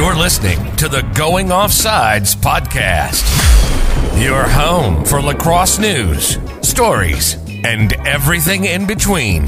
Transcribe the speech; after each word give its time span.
You're 0.00 0.16
listening 0.16 0.74
to 0.76 0.88
the 0.88 1.02
Going 1.14 1.48
Offsides 1.48 2.34
podcast, 2.34 3.22
your 4.18 4.44
home 4.44 5.04
for 5.04 5.20
lacrosse 5.20 5.78
news, 5.78 6.38
stories, 6.66 7.34
and 7.64 7.92
everything 8.06 8.64
in 8.64 8.86
between. 8.86 9.42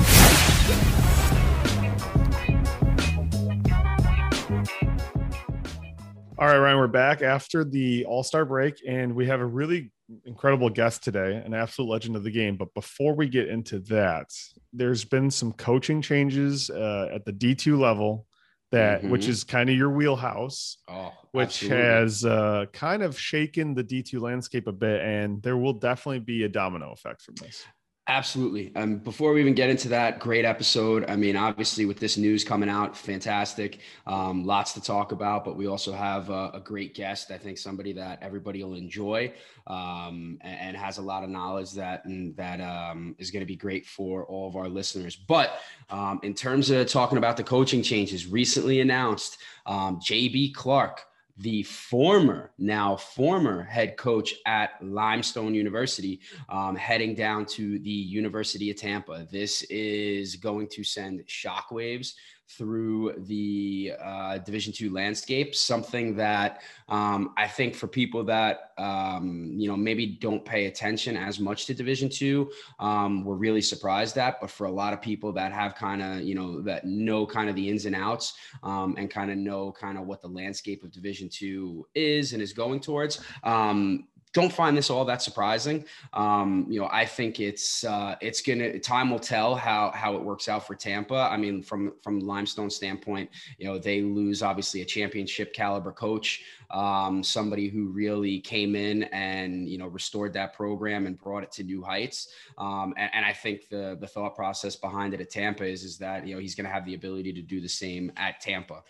All 6.36 6.48
right, 6.48 6.58
Ryan, 6.58 6.76
we're 6.76 6.86
back 6.86 7.22
after 7.22 7.64
the 7.64 8.04
All 8.04 8.22
Star 8.22 8.44
break, 8.44 8.74
and 8.86 9.14
we 9.14 9.26
have 9.28 9.40
a 9.40 9.46
really 9.46 9.90
incredible 10.26 10.68
guest 10.68 11.02
today, 11.02 11.42
an 11.42 11.54
absolute 11.54 11.88
legend 11.88 12.14
of 12.14 12.24
the 12.24 12.30
game. 12.30 12.58
But 12.58 12.74
before 12.74 13.14
we 13.14 13.26
get 13.26 13.48
into 13.48 13.78
that, 13.88 14.26
there's 14.74 15.06
been 15.06 15.30
some 15.30 15.54
coaching 15.54 16.02
changes 16.02 16.68
uh, 16.68 17.08
at 17.10 17.24
the 17.24 17.32
D2 17.32 17.78
level 17.78 18.26
that, 18.72 19.02
Mhm. 19.02 19.10
which 19.10 19.28
is 19.28 19.44
kind 19.44 19.70
of 19.70 19.76
your 19.76 19.90
wheelhouse, 19.90 20.76
Oh, 20.88 21.12
which 21.30 21.62
absolutely. 21.62 21.78
has 21.78 22.24
uh, 22.24 22.66
kind 22.72 23.02
of 23.02 23.18
shaken 23.18 23.74
the 23.74 23.84
D2 23.84 24.20
landscape 24.20 24.66
a 24.66 24.72
bit. 24.72 25.00
And 25.00 25.42
there 25.42 25.56
will 25.56 25.74
definitely 25.74 26.20
be 26.20 26.42
a 26.42 26.48
domino 26.48 26.90
effect 26.92 27.22
from 27.22 27.36
this. 27.36 27.64
Absolutely. 28.08 28.74
Um, 28.74 28.96
before 28.96 29.32
we 29.32 29.40
even 29.40 29.54
get 29.54 29.70
into 29.70 29.88
that, 29.90 30.18
great 30.18 30.44
episode. 30.44 31.08
I 31.08 31.14
mean, 31.14 31.36
obviously, 31.36 31.84
with 31.84 32.00
this 32.00 32.16
news 32.16 32.42
coming 32.42 32.68
out, 32.68 32.96
fantastic. 32.96 33.78
Um, 34.08 34.44
lots 34.44 34.72
to 34.72 34.80
talk 34.82 35.12
about, 35.12 35.44
but 35.44 35.56
we 35.56 35.68
also 35.68 35.92
have 35.92 36.28
a, 36.28 36.50
a 36.54 36.60
great 36.60 36.96
guest. 36.96 37.30
I 37.30 37.38
think 37.38 37.58
somebody 37.58 37.92
that 37.92 38.18
everybody 38.20 38.64
will 38.64 38.74
enjoy 38.74 39.32
um, 39.68 40.36
and, 40.40 40.58
and 40.60 40.76
has 40.76 40.98
a 40.98 41.02
lot 41.02 41.22
of 41.22 41.30
knowledge 41.30 41.70
that 41.74 42.04
and 42.04 42.34
that 42.36 42.60
um, 42.60 43.14
is 43.20 43.30
going 43.30 43.40
to 43.40 43.46
be 43.46 43.54
great 43.54 43.86
for 43.86 44.24
all 44.26 44.48
of 44.48 44.56
our 44.56 44.68
listeners. 44.68 45.14
But 45.14 45.60
um, 45.88 46.18
in 46.24 46.34
terms 46.34 46.70
of 46.70 46.88
talking 46.88 47.18
about 47.18 47.36
the 47.36 47.44
coaching 47.44 47.84
changes, 47.84 48.26
recently 48.26 48.80
announced, 48.80 49.38
um, 49.64 50.00
JB 50.00 50.54
Clark 50.54 51.04
the 51.38 51.62
former, 51.62 52.52
now 52.58 52.96
former 52.96 53.62
head 53.62 53.96
coach 53.96 54.34
at 54.46 54.72
Limestone 54.82 55.54
University, 55.54 56.20
um, 56.48 56.76
heading 56.76 57.14
down 57.14 57.46
to 57.46 57.78
the 57.78 57.90
University 57.90 58.70
of 58.70 58.76
Tampa. 58.76 59.26
This 59.30 59.62
is 59.70 60.36
going 60.36 60.68
to 60.68 60.84
send 60.84 61.26
shockwaves 61.26 62.12
through 62.48 63.14
the 63.26 63.92
uh, 64.02 64.38
Division 64.38 64.72
two 64.72 64.92
landscape. 64.92 65.54
Something 65.54 66.16
that 66.16 66.62
um, 66.88 67.32
I 67.36 67.48
think 67.48 67.74
for 67.74 67.86
people 67.86 68.24
that 68.24 68.72
um, 68.78 69.52
you 69.56 69.68
know 69.68 69.76
maybe 69.76 70.06
don't 70.06 70.44
pay 70.44 70.66
attention 70.66 71.16
as 71.16 71.40
much 71.40 71.66
to 71.66 71.74
Division 71.74 72.08
two, 72.08 72.50
um, 72.78 73.24
we're 73.24 73.36
really 73.36 73.62
surprised 73.62 74.18
at. 74.18 74.40
But 74.40 74.50
for 74.50 74.66
a 74.66 74.70
lot 74.72 74.92
of 74.92 75.00
people 75.00 75.32
that 75.32 75.52
have 75.52 75.74
kind 75.74 76.02
of 76.02 76.22
you 76.22 76.34
know 76.34 76.60
that 76.62 76.84
know 76.84 77.26
kind 77.26 77.48
of 77.48 77.56
the 77.56 77.68
ins 77.68 77.86
and 77.86 77.96
outs 77.96 78.34
um, 78.62 78.94
and 78.98 79.10
kind 79.10 79.30
of 79.30 79.38
know 79.38 79.72
kind 79.72 79.98
of 79.98 80.06
what 80.06 80.20
the 80.20 80.28
landscape 80.28 80.84
of 80.84 80.92
Division 80.92 81.28
two 81.28 81.86
is 81.94 82.32
and 82.32 82.42
is 82.42 82.52
going 82.52 82.80
towards. 82.80 83.20
Um, 83.44 84.08
don't 84.32 84.52
find 84.52 84.76
this 84.76 84.88
all 84.88 85.04
that 85.04 85.20
surprising. 85.20 85.84
Um, 86.12 86.66
you 86.68 86.80
know, 86.80 86.88
I 86.90 87.04
think 87.04 87.38
it's 87.38 87.84
uh, 87.84 88.16
it's 88.20 88.40
gonna 88.40 88.78
time 88.78 89.10
will 89.10 89.18
tell 89.18 89.54
how 89.54 89.90
how 89.94 90.14
it 90.16 90.22
works 90.22 90.48
out 90.48 90.66
for 90.66 90.74
Tampa. 90.74 91.28
I 91.30 91.36
mean, 91.36 91.62
from 91.62 91.92
from 92.02 92.20
Limestone 92.20 92.70
standpoint, 92.70 93.30
you 93.58 93.66
know, 93.66 93.78
they 93.78 94.02
lose 94.02 94.42
obviously 94.42 94.80
a 94.80 94.84
championship 94.84 95.52
caliber 95.52 95.92
coach, 95.92 96.44
um, 96.70 97.22
somebody 97.22 97.68
who 97.68 97.88
really 97.88 98.40
came 98.40 98.74
in 98.74 99.04
and 99.04 99.68
you 99.68 99.76
know 99.76 99.86
restored 99.86 100.32
that 100.32 100.54
program 100.54 101.06
and 101.06 101.18
brought 101.18 101.42
it 101.42 101.52
to 101.52 101.62
new 101.62 101.82
heights. 101.82 102.28
Um, 102.56 102.94
and, 102.96 103.10
and 103.12 103.26
I 103.26 103.32
think 103.32 103.68
the 103.68 103.98
the 104.00 104.06
thought 104.06 104.34
process 104.34 104.76
behind 104.76 105.12
it 105.12 105.20
at 105.20 105.30
Tampa 105.30 105.64
is 105.64 105.84
is 105.84 105.98
that 105.98 106.26
you 106.26 106.34
know 106.34 106.40
he's 106.40 106.54
to 106.66 106.72
have 106.72 106.86
the 106.86 106.94
ability 106.94 107.32
to 107.34 107.42
do 107.42 107.60
the 107.60 107.68
same 107.68 108.10
at 108.16 108.40
Tampa. 108.40 108.82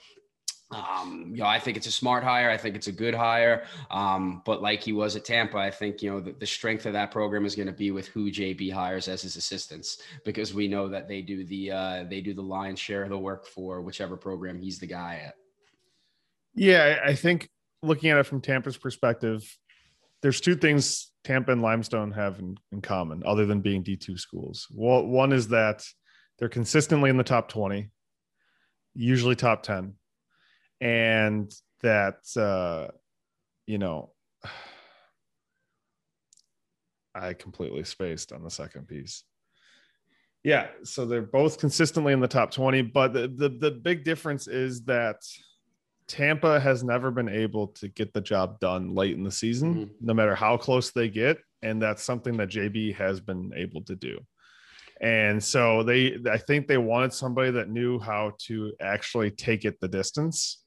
Um, 0.72 1.28
you 1.30 1.42
know, 1.42 1.46
I 1.46 1.58
think 1.58 1.76
it's 1.76 1.86
a 1.86 1.92
smart 1.92 2.24
hire. 2.24 2.50
I 2.50 2.56
think 2.56 2.76
it's 2.76 2.86
a 2.86 2.92
good 2.92 3.14
hire. 3.14 3.64
Um, 3.90 4.42
but 4.44 4.62
like 4.62 4.82
he 4.82 4.92
was 4.92 5.16
at 5.16 5.24
Tampa, 5.24 5.58
I 5.58 5.70
think, 5.70 6.02
you 6.02 6.10
know, 6.10 6.20
the, 6.20 6.32
the 6.32 6.46
strength 6.46 6.86
of 6.86 6.94
that 6.94 7.10
program 7.10 7.44
is 7.44 7.54
going 7.54 7.66
to 7.66 7.72
be 7.72 7.90
with 7.90 8.08
who 8.08 8.30
JB 8.30 8.72
hires 8.72 9.06
as 9.06 9.22
his 9.22 9.36
assistants, 9.36 10.00
because 10.24 10.54
we 10.54 10.68
know 10.68 10.88
that 10.88 11.08
they 11.08 11.20
do 11.20 11.44
the, 11.44 11.70
uh, 11.70 12.04
they 12.08 12.20
do 12.20 12.32
the 12.32 12.42
lion's 12.42 12.80
share 12.80 13.02
of 13.02 13.10
the 13.10 13.18
work 13.18 13.46
for 13.46 13.82
whichever 13.82 14.16
program 14.16 14.58
he's 14.58 14.78
the 14.78 14.86
guy 14.86 15.20
at. 15.26 15.34
Yeah, 16.54 17.00
I 17.04 17.14
think 17.14 17.48
looking 17.82 18.10
at 18.10 18.18
it 18.18 18.26
from 18.26 18.40
Tampa's 18.40 18.76
perspective, 18.76 19.42
there's 20.22 20.40
two 20.40 20.54
things 20.54 21.10
Tampa 21.24 21.52
and 21.52 21.62
Limestone 21.62 22.12
have 22.12 22.38
in, 22.38 22.56
in 22.70 22.80
common, 22.80 23.22
other 23.26 23.46
than 23.46 23.60
being 23.60 23.84
D2 23.84 24.18
schools. 24.18 24.66
Well, 24.70 25.04
one 25.06 25.32
is 25.32 25.48
that 25.48 25.84
they're 26.38 26.48
consistently 26.48 27.10
in 27.10 27.16
the 27.16 27.24
top 27.24 27.48
20, 27.48 27.90
usually 28.94 29.36
top 29.36 29.62
10, 29.62 29.94
and 30.82 31.54
that, 31.82 32.16
uh, 32.36 32.88
you 33.66 33.78
know, 33.78 34.10
I 37.14 37.34
completely 37.34 37.84
spaced 37.84 38.32
on 38.32 38.42
the 38.42 38.50
second 38.50 38.88
piece. 38.88 39.22
Yeah, 40.42 40.66
so 40.82 41.04
they're 41.06 41.22
both 41.22 41.58
consistently 41.58 42.12
in 42.12 42.18
the 42.20 42.26
top 42.26 42.50
20, 42.50 42.82
but 42.82 43.12
the, 43.12 43.28
the, 43.28 43.48
the 43.48 43.70
big 43.70 44.02
difference 44.02 44.48
is 44.48 44.82
that 44.86 45.16
Tampa 46.08 46.58
has 46.58 46.82
never 46.82 47.12
been 47.12 47.28
able 47.28 47.68
to 47.68 47.86
get 47.86 48.12
the 48.12 48.20
job 48.20 48.58
done 48.58 48.92
late 48.94 49.14
in 49.16 49.22
the 49.22 49.30
season, 49.30 49.74
Mhm. 49.74 49.90
no 50.00 50.14
matter 50.14 50.34
how 50.34 50.56
close 50.56 50.90
they 50.90 51.08
get. 51.08 51.38
And 51.62 51.80
that's 51.80 52.02
something 52.02 52.36
that 52.38 52.48
JB 52.48 52.96
has 52.96 53.20
been 53.20 53.52
able 53.54 53.82
to 53.82 53.94
do. 53.94 54.18
And 55.00 55.42
so 55.42 55.84
they, 55.84 56.18
I 56.28 56.38
think 56.38 56.66
they 56.66 56.78
wanted 56.78 57.12
somebody 57.12 57.52
that 57.52 57.68
knew 57.68 58.00
how 58.00 58.32
to 58.46 58.72
actually 58.80 59.30
take 59.30 59.64
it 59.64 59.78
the 59.80 59.86
distance 59.86 60.61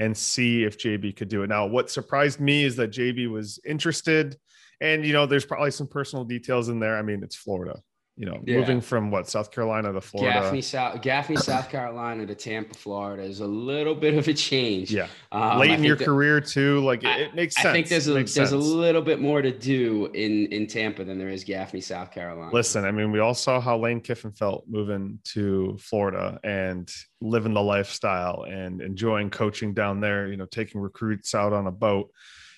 and 0.00 0.16
see 0.16 0.64
if 0.64 0.78
JB 0.78 1.14
could 1.14 1.28
do 1.28 1.42
it. 1.42 1.48
Now, 1.48 1.66
what 1.66 1.90
surprised 1.90 2.40
me 2.40 2.64
is 2.64 2.74
that 2.76 2.90
JB 2.90 3.30
was 3.30 3.60
interested. 3.66 4.36
And, 4.80 5.04
you 5.04 5.12
know, 5.12 5.26
there's 5.26 5.44
probably 5.44 5.70
some 5.70 5.86
personal 5.86 6.24
details 6.24 6.70
in 6.70 6.80
there. 6.80 6.96
I 6.96 7.02
mean, 7.02 7.22
it's 7.22 7.36
Florida, 7.36 7.78
you 8.16 8.26
know, 8.26 8.38
Yeah. 8.44 8.58
moving 8.58 8.80
from 8.82 9.10
what, 9.10 9.28
South 9.28 9.50
Carolina 9.50 9.92
to 9.94 10.00
Florida. 10.00 10.40
Gaffney, 10.40 10.60
South, 10.60 11.00
Gaffney, 11.00 11.36
South 11.36 11.70
Carolina 11.70 12.26
to 12.26 12.34
Tampa, 12.34 12.74
Florida 12.74 13.22
is 13.22 13.40
a 13.40 13.46
little 13.46 13.94
bit 13.94 14.14
of 14.14 14.28
a 14.28 14.34
change. 14.34 14.92
Yeah. 14.92 15.06
Um, 15.32 15.58
Late 15.58 15.70
I 15.70 15.74
in 15.74 15.84
your 15.84 15.96
that- 15.96 16.04
career, 16.04 16.40
too. 16.40 16.80
Like, 16.80 17.02
it, 17.02 17.06
I- 17.08 17.18
it 17.20 17.34
makes 17.34 17.54
sense. 17.54 17.66
I 17.66 17.72
think 17.72 17.88
there's 17.88 18.08
a 18.08 18.12
there's 18.22 18.52
a 18.52 18.56
little 18.58 19.00
bit 19.00 19.20
more 19.20 19.40
to 19.40 19.50
do 19.50 20.06
in 20.12 20.46
in 20.52 20.66
Tampa 20.66 21.04
than 21.04 21.18
there 21.18 21.30
is 21.30 21.44
Gaffney, 21.44 21.80
South 21.80 22.10
Carolina. 22.12 22.50
Listen, 22.52 22.84
I 22.84 22.90
mean, 22.90 23.10
we 23.10 23.20
all 23.20 23.34
saw 23.34 23.60
how 23.60 23.78
Lane 23.78 24.00
Kiffin 24.00 24.32
felt 24.32 24.64
moving 24.68 25.18
to 25.32 25.76
Florida 25.80 26.38
and 26.44 26.90
living 27.22 27.54
the 27.54 27.62
lifestyle 27.62 28.44
and 28.48 28.82
enjoying 28.82 29.30
coaching 29.30 29.72
down 29.72 30.00
there, 30.00 30.26
you 30.28 30.36
know, 30.36 30.46
taking 30.46 30.80
recruits 30.80 31.34
out 31.34 31.52
on 31.52 31.66
a 31.66 31.72
boat. 31.72 32.10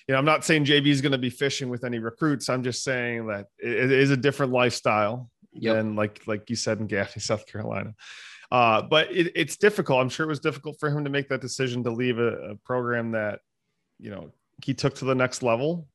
You 0.07 0.11
know, 0.13 0.19
I'm 0.19 0.25
not 0.25 0.43
saying 0.43 0.65
JB 0.65 0.87
is 0.87 0.99
going 0.99 1.13
to 1.13 1.17
be 1.17 1.29
fishing 1.29 1.69
with 1.69 1.85
any 1.85 1.99
recruits. 1.99 2.49
I'm 2.49 2.61
just 2.63 2.83
saying 2.83 3.27
that 3.27 3.45
it 3.59 3.89
is 3.89 4.11
a 4.11 4.17
different 4.17 4.51
lifestyle 4.51 5.29
Yep. 5.55 5.75
than 5.75 5.95
like 5.95 6.21
like 6.27 6.49
you 6.49 6.55
said 6.55 6.79
in 6.79 6.87
Gaffney, 6.87 7.21
South 7.21 7.45
Carolina. 7.45 7.93
Uh, 8.51 8.83
but 8.83 9.11
it, 9.11 9.31
it's 9.35 9.57
difficult. 9.57 9.99
I'm 9.99 10.09
sure 10.09 10.25
it 10.25 10.29
was 10.29 10.39
difficult 10.39 10.79
for 10.79 10.89
him 10.89 11.03
to 11.03 11.09
make 11.09 11.29
that 11.29 11.41
decision 11.41 11.83
to 11.85 11.91
leave 11.91 12.19
a, 12.19 12.51
a 12.51 12.55
program 12.57 13.11
that, 13.11 13.39
you 13.99 14.11
know, 14.11 14.31
he 14.63 14.75
took 14.75 14.93
to 14.95 15.05
the 15.05 15.15
next 15.15 15.41
level 15.41 15.87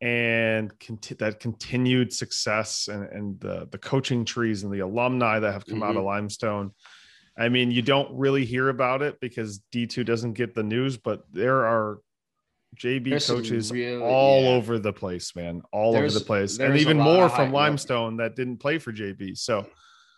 and 0.00 0.78
conti- 0.78 1.14
that 1.16 1.40
continued 1.40 2.12
success 2.12 2.88
and, 2.88 3.04
and 3.04 3.40
the, 3.40 3.68
the 3.70 3.78
coaching 3.78 4.24
trees 4.24 4.62
and 4.62 4.72
the 4.72 4.80
alumni 4.80 5.38
that 5.38 5.52
have 5.52 5.66
come 5.66 5.82
out 5.82 5.96
of 5.96 6.04
limestone 6.04 6.70
i 7.36 7.48
mean 7.48 7.70
you 7.72 7.82
don't 7.82 8.08
really 8.16 8.44
hear 8.44 8.68
about 8.68 9.02
it 9.02 9.18
because 9.20 9.60
d2 9.74 10.06
doesn't 10.06 10.34
get 10.34 10.54
the 10.54 10.62
news 10.62 10.96
but 10.96 11.22
there 11.32 11.66
are 11.66 11.98
jb 12.76 13.10
There's 13.10 13.26
coaches 13.26 13.72
really- 13.72 14.02
all 14.02 14.42
yeah. 14.42 14.48
over 14.50 14.78
the 14.78 14.92
place 14.92 15.34
man 15.34 15.62
all 15.72 15.96
over 15.96 16.10
the 16.10 16.20
place 16.20 16.58
and 16.58 16.76
even 16.76 16.98
more 16.98 17.28
from 17.28 17.46
high- 17.46 17.52
limestone 17.52 18.16
that 18.18 18.36
didn't 18.36 18.58
play 18.58 18.78
for 18.78 18.92
jb 18.92 19.36
so 19.36 19.66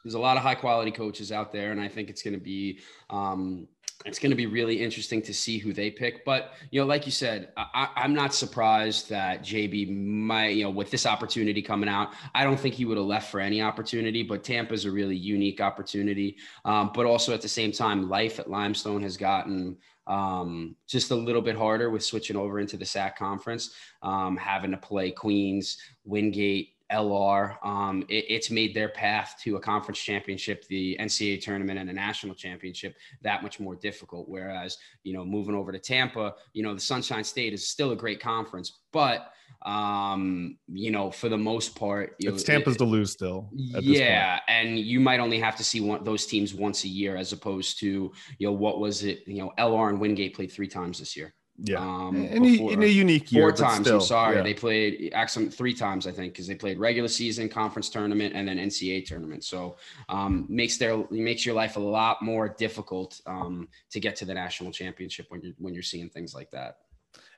there's 0.04 0.14
a 0.14 0.18
lot 0.18 0.36
of 0.36 0.42
high 0.42 0.54
quality 0.54 0.90
coaches 0.90 1.30
out 1.30 1.52
there, 1.52 1.72
and 1.72 1.80
I 1.80 1.88
think 1.88 2.08
it's 2.08 2.22
going 2.22 2.34
to 2.34 2.40
be 2.40 2.80
um, 3.10 3.68
it's 4.06 4.18
going 4.18 4.30
to 4.30 4.36
be 4.36 4.46
really 4.46 4.82
interesting 4.82 5.20
to 5.20 5.34
see 5.34 5.58
who 5.58 5.74
they 5.74 5.90
pick. 5.90 6.24
But 6.24 6.54
you 6.70 6.80
know, 6.80 6.86
like 6.86 7.04
you 7.04 7.12
said, 7.12 7.52
I, 7.56 7.88
I'm 7.96 8.14
not 8.14 8.32
surprised 8.32 9.10
that 9.10 9.42
JB 9.42 9.94
might 9.94 10.54
you 10.56 10.64
know 10.64 10.70
with 10.70 10.90
this 10.90 11.04
opportunity 11.04 11.60
coming 11.60 11.88
out. 11.88 12.14
I 12.34 12.44
don't 12.44 12.58
think 12.58 12.74
he 12.74 12.86
would 12.86 12.96
have 12.96 13.06
left 13.06 13.30
for 13.30 13.40
any 13.40 13.60
opportunity, 13.60 14.22
but 14.22 14.42
Tampa's 14.42 14.86
a 14.86 14.90
really 14.90 15.16
unique 15.16 15.60
opportunity. 15.60 16.38
Um, 16.64 16.92
but 16.94 17.04
also 17.04 17.34
at 17.34 17.42
the 17.42 17.48
same 17.48 17.72
time, 17.72 18.08
life 18.08 18.38
at 18.38 18.48
Limestone 18.48 19.02
has 19.02 19.18
gotten 19.18 19.76
um, 20.10 20.74
just 20.88 21.12
a 21.12 21.14
little 21.14 21.40
bit 21.40 21.56
harder 21.56 21.88
with 21.88 22.04
switching 22.04 22.36
over 22.36 22.58
into 22.58 22.76
the 22.76 22.84
SAC 22.84 23.16
conference, 23.16 23.70
um, 24.02 24.36
having 24.36 24.72
to 24.72 24.76
play 24.76 25.12
Queens, 25.12 25.78
Wingate, 26.04 26.70
LR, 26.92 27.56
um, 27.64 28.04
it, 28.08 28.24
it's 28.28 28.50
made 28.50 28.74
their 28.74 28.88
path 28.88 29.36
to 29.42 29.56
a 29.56 29.60
conference 29.60 29.98
championship, 29.98 30.66
the 30.68 30.96
NCAA 31.00 31.40
tournament, 31.40 31.78
and 31.78 31.88
a 31.90 31.92
national 31.92 32.34
championship 32.34 32.96
that 33.22 33.42
much 33.42 33.60
more 33.60 33.74
difficult. 33.76 34.28
Whereas, 34.28 34.78
you 35.02 35.12
know, 35.12 35.24
moving 35.24 35.54
over 35.54 35.72
to 35.72 35.78
Tampa, 35.78 36.34
you 36.52 36.62
know, 36.62 36.74
the 36.74 36.80
Sunshine 36.80 37.24
State 37.24 37.52
is 37.52 37.66
still 37.66 37.92
a 37.92 37.96
great 37.96 38.20
conference, 38.20 38.80
but 38.92 39.32
um, 39.62 40.56
you 40.68 40.90
know, 40.90 41.10
for 41.10 41.28
the 41.28 41.36
most 41.36 41.74
part, 41.76 42.16
it's 42.18 42.48
know, 42.48 42.54
Tampa's 42.54 42.76
it, 42.76 42.78
to 42.78 42.84
lose 42.84 43.12
still. 43.12 43.50
Yeah, 43.52 44.40
and 44.48 44.78
you 44.78 45.00
might 45.00 45.20
only 45.20 45.38
have 45.38 45.56
to 45.56 45.64
see 45.64 45.80
one 45.80 46.02
those 46.02 46.26
teams 46.26 46.54
once 46.54 46.84
a 46.84 46.88
year, 46.88 47.16
as 47.16 47.32
opposed 47.32 47.78
to 47.80 48.10
you 48.38 48.46
know 48.46 48.52
what 48.52 48.80
was 48.80 49.04
it? 49.04 49.22
You 49.26 49.42
know, 49.42 49.52
LR 49.58 49.90
and 49.90 50.00
Wingate 50.00 50.34
played 50.34 50.50
three 50.50 50.68
times 50.68 50.98
this 50.98 51.16
year. 51.16 51.34
Yeah, 51.62 51.78
um, 51.78 52.16
in, 52.16 52.42
a, 52.42 52.72
in, 52.72 52.82
a, 52.82 52.86
unique 52.86 53.30
year. 53.30 53.42
Four 53.42 53.52
times. 53.52 53.86
Still, 53.86 53.96
I'm 53.96 54.00
sorry, 54.00 54.36
yeah. 54.36 54.42
they 54.42 54.54
played 54.54 55.12
actually 55.14 55.50
three 55.50 55.74
times 55.74 56.06
I 56.06 56.10
think 56.10 56.32
because 56.32 56.46
they 56.46 56.54
played 56.54 56.78
regular 56.78 57.08
season, 57.08 57.50
conference 57.50 57.90
tournament, 57.90 58.34
and 58.34 58.48
then 58.48 58.56
NCAA 58.56 59.04
tournament. 59.04 59.44
So 59.44 59.76
um, 60.08 60.46
makes 60.48 60.78
their 60.78 61.04
makes 61.10 61.44
your 61.44 61.54
life 61.54 61.76
a 61.76 61.80
lot 61.80 62.22
more 62.22 62.48
difficult 62.48 63.20
um, 63.26 63.68
to 63.90 64.00
get 64.00 64.16
to 64.16 64.24
the 64.24 64.32
national 64.32 64.72
championship 64.72 65.26
when 65.28 65.42
you're 65.42 65.52
when 65.58 65.74
you're 65.74 65.82
seeing 65.82 66.08
things 66.08 66.34
like 66.34 66.50
that. 66.52 66.78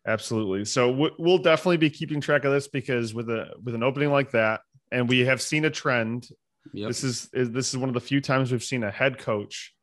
Absolutely. 0.06 0.64
So 0.64 1.10
we'll 1.18 1.38
definitely 1.38 1.76
be 1.76 1.90
keeping 1.90 2.20
track 2.20 2.44
of 2.44 2.52
this 2.52 2.68
because 2.68 3.14
with 3.14 3.28
a 3.28 3.54
with 3.64 3.74
an 3.74 3.82
opening 3.82 4.12
like 4.12 4.30
that, 4.32 4.60
and 4.92 5.08
we 5.08 5.20
have 5.20 5.42
seen 5.42 5.64
a 5.64 5.70
trend. 5.70 6.28
Yep. 6.72 6.88
This 6.88 7.02
is 7.02 7.28
this 7.32 7.70
is 7.70 7.76
one 7.76 7.88
of 7.88 7.94
the 7.94 8.00
few 8.00 8.20
times 8.20 8.52
we've 8.52 8.62
seen 8.62 8.84
a 8.84 8.90
head 8.90 9.18
coach 9.18 9.74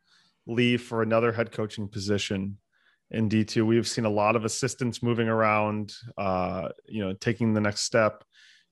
leave 0.47 0.81
for 0.81 1.01
another 1.01 1.33
head 1.33 1.51
coaching 1.51 1.89
position 1.89 2.57
in 3.11 3.29
D2. 3.29 3.65
We've 3.65 3.87
seen 3.87 4.05
a 4.05 4.09
lot 4.09 4.35
of 4.35 4.45
assistants 4.45 5.01
moving 5.01 5.27
around, 5.27 5.93
uh, 6.17 6.69
you 6.85 7.03
know, 7.03 7.13
taking 7.13 7.53
the 7.53 7.61
next 7.61 7.81
step. 7.81 8.23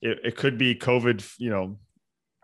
It, 0.02 0.20
it 0.24 0.38
could 0.38 0.58
be 0.58 0.76
COVID, 0.76 1.24
you 1.38 1.50
know, 1.50 1.80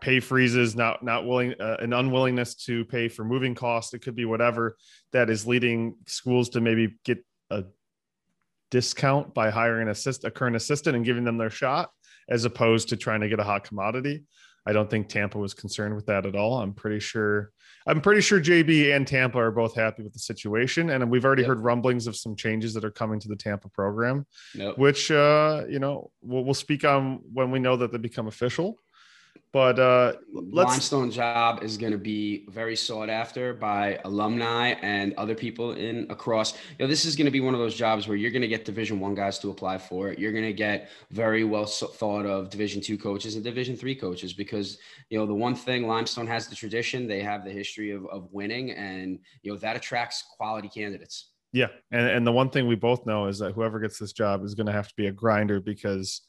pay 0.00 0.20
freezes, 0.20 0.74
not 0.74 1.02
not 1.02 1.26
willing, 1.26 1.54
uh, 1.60 1.76
an 1.80 1.92
unwillingness 1.92 2.54
to 2.66 2.84
pay 2.86 3.08
for 3.08 3.24
moving 3.24 3.54
costs. 3.54 3.94
It 3.94 4.00
could 4.00 4.16
be 4.16 4.24
whatever 4.24 4.76
that 5.12 5.30
is 5.30 5.46
leading 5.46 5.96
schools 6.06 6.50
to 6.50 6.60
maybe 6.60 6.96
get 7.04 7.24
a 7.50 7.64
discount 8.70 9.34
by 9.34 9.50
hiring 9.50 9.82
an 9.82 9.88
assist, 9.88 10.24
a 10.24 10.30
current 10.30 10.56
assistant 10.56 10.96
and 10.96 11.04
giving 11.04 11.24
them 11.24 11.38
their 11.38 11.50
shot, 11.50 11.90
as 12.28 12.44
opposed 12.44 12.88
to 12.88 12.96
trying 12.96 13.20
to 13.20 13.28
get 13.28 13.40
a 13.40 13.44
hot 13.44 13.64
commodity. 13.64 14.24
I 14.66 14.72
don't 14.72 14.88
think 14.88 15.08
Tampa 15.08 15.38
was 15.38 15.54
concerned 15.54 15.94
with 15.94 16.06
that 16.06 16.26
at 16.26 16.34
all. 16.34 16.60
I'm 16.60 16.72
pretty 16.72 17.00
sure 17.00 17.52
I'm 17.86 18.00
pretty 18.00 18.22
sure 18.22 18.40
JB 18.40 18.96
and 18.96 19.06
Tampa 19.06 19.38
are 19.38 19.50
both 19.50 19.74
happy 19.74 20.02
with 20.02 20.14
the 20.14 20.18
situation, 20.18 20.90
and 20.90 21.10
we've 21.10 21.24
already 21.24 21.42
yep. 21.42 21.48
heard 21.48 21.60
rumblings 21.60 22.06
of 22.06 22.16
some 22.16 22.34
changes 22.34 22.72
that 22.74 22.84
are 22.84 22.90
coming 22.90 23.20
to 23.20 23.28
the 23.28 23.36
Tampa 23.36 23.68
program, 23.68 24.26
yep. 24.54 24.78
which 24.78 25.10
uh, 25.10 25.64
you 25.68 25.78
know 25.78 26.10
we'll, 26.22 26.44
we'll 26.44 26.54
speak 26.54 26.84
on 26.84 27.20
when 27.32 27.50
we 27.50 27.58
know 27.58 27.76
that 27.76 27.92
they 27.92 27.98
become 27.98 28.26
official. 28.26 28.78
But 29.54 29.78
uh, 29.78 30.14
let's... 30.32 30.68
limestone 30.68 31.12
job 31.12 31.62
is 31.62 31.76
going 31.76 31.92
to 31.92 31.98
be 31.98 32.44
very 32.48 32.74
sought 32.74 33.08
after 33.08 33.54
by 33.54 34.00
alumni 34.04 34.70
and 34.82 35.14
other 35.14 35.36
people 35.36 35.74
in 35.74 36.10
across. 36.10 36.54
You 36.54 36.84
know, 36.84 36.86
this 36.88 37.04
is 37.04 37.14
going 37.14 37.26
to 37.26 37.30
be 37.30 37.38
one 37.38 37.54
of 37.54 37.60
those 37.60 37.76
jobs 37.76 38.08
where 38.08 38.16
you're 38.16 38.32
going 38.32 38.42
to 38.42 38.48
get 38.48 38.64
Division 38.64 38.98
One 38.98 39.14
guys 39.14 39.38
to 39.38 39.50
apply 39.50 39.78
for 39.78 40.08
it. 40.08 40.18
You're 40.18 40.32
going 40.32 40.44
to 40.44 40.52
get 40.52 40.90
very 41.12 41.44
well 41.44 41.66
thought 41.66 42.26
of 42.26 42.50
Division 42.50 42.80
Two 42.80 42.98
coaches 42.98 43.36
and 43.36 43.44
Division 43.44 43.76
Three 43.76 43.94
coaches 43.94 44.32
because 44.32 44.78
you 45.08 45.18
know 45.18 45.24
the 45.24 45.34
one 45.34 45.54
thing 45.54 45.86
Limestone 45.86 46.26
has 46.26 46.48
the 46.48 46.56
tradition. 46.56 47.06
They 47.06 47.22
have 47.22 47.44
the 47.44 47.52
history 47.52 47.92
of, 47.92 48.06
of 48.06 48.26
winning, 48.32 48.72
and 48.72 49.20
you 49.42 49.52
know 49.52 49.58
that 49.58 49.76
attracts 49.76 50.24
quality 50.36 50.68
candidates. 50.68 51.30
Yeah, 51.52 51.68
and 51.92 52.08
and 52.08 52.26
the 52.26 52.32
one 52.32 52.50
thing 52.50 52.66
we 52.66 52.74
both 52.74 53.06
know 53.06 53.26
is 53.26 53.38
that 53.38 53.52
whoever 53.52 53.78
gets 53.78 54.00
this 54.00 54.12
job 54.12 54.42
is 54.42 54.56
going 54.56 54.66
to 54.66 54.72
have 54.72 54.88
to 54.88 54.94
be 54.96 55.06
a 55.06 55.12
grinder 55.12 55.60
because 55.60 56.22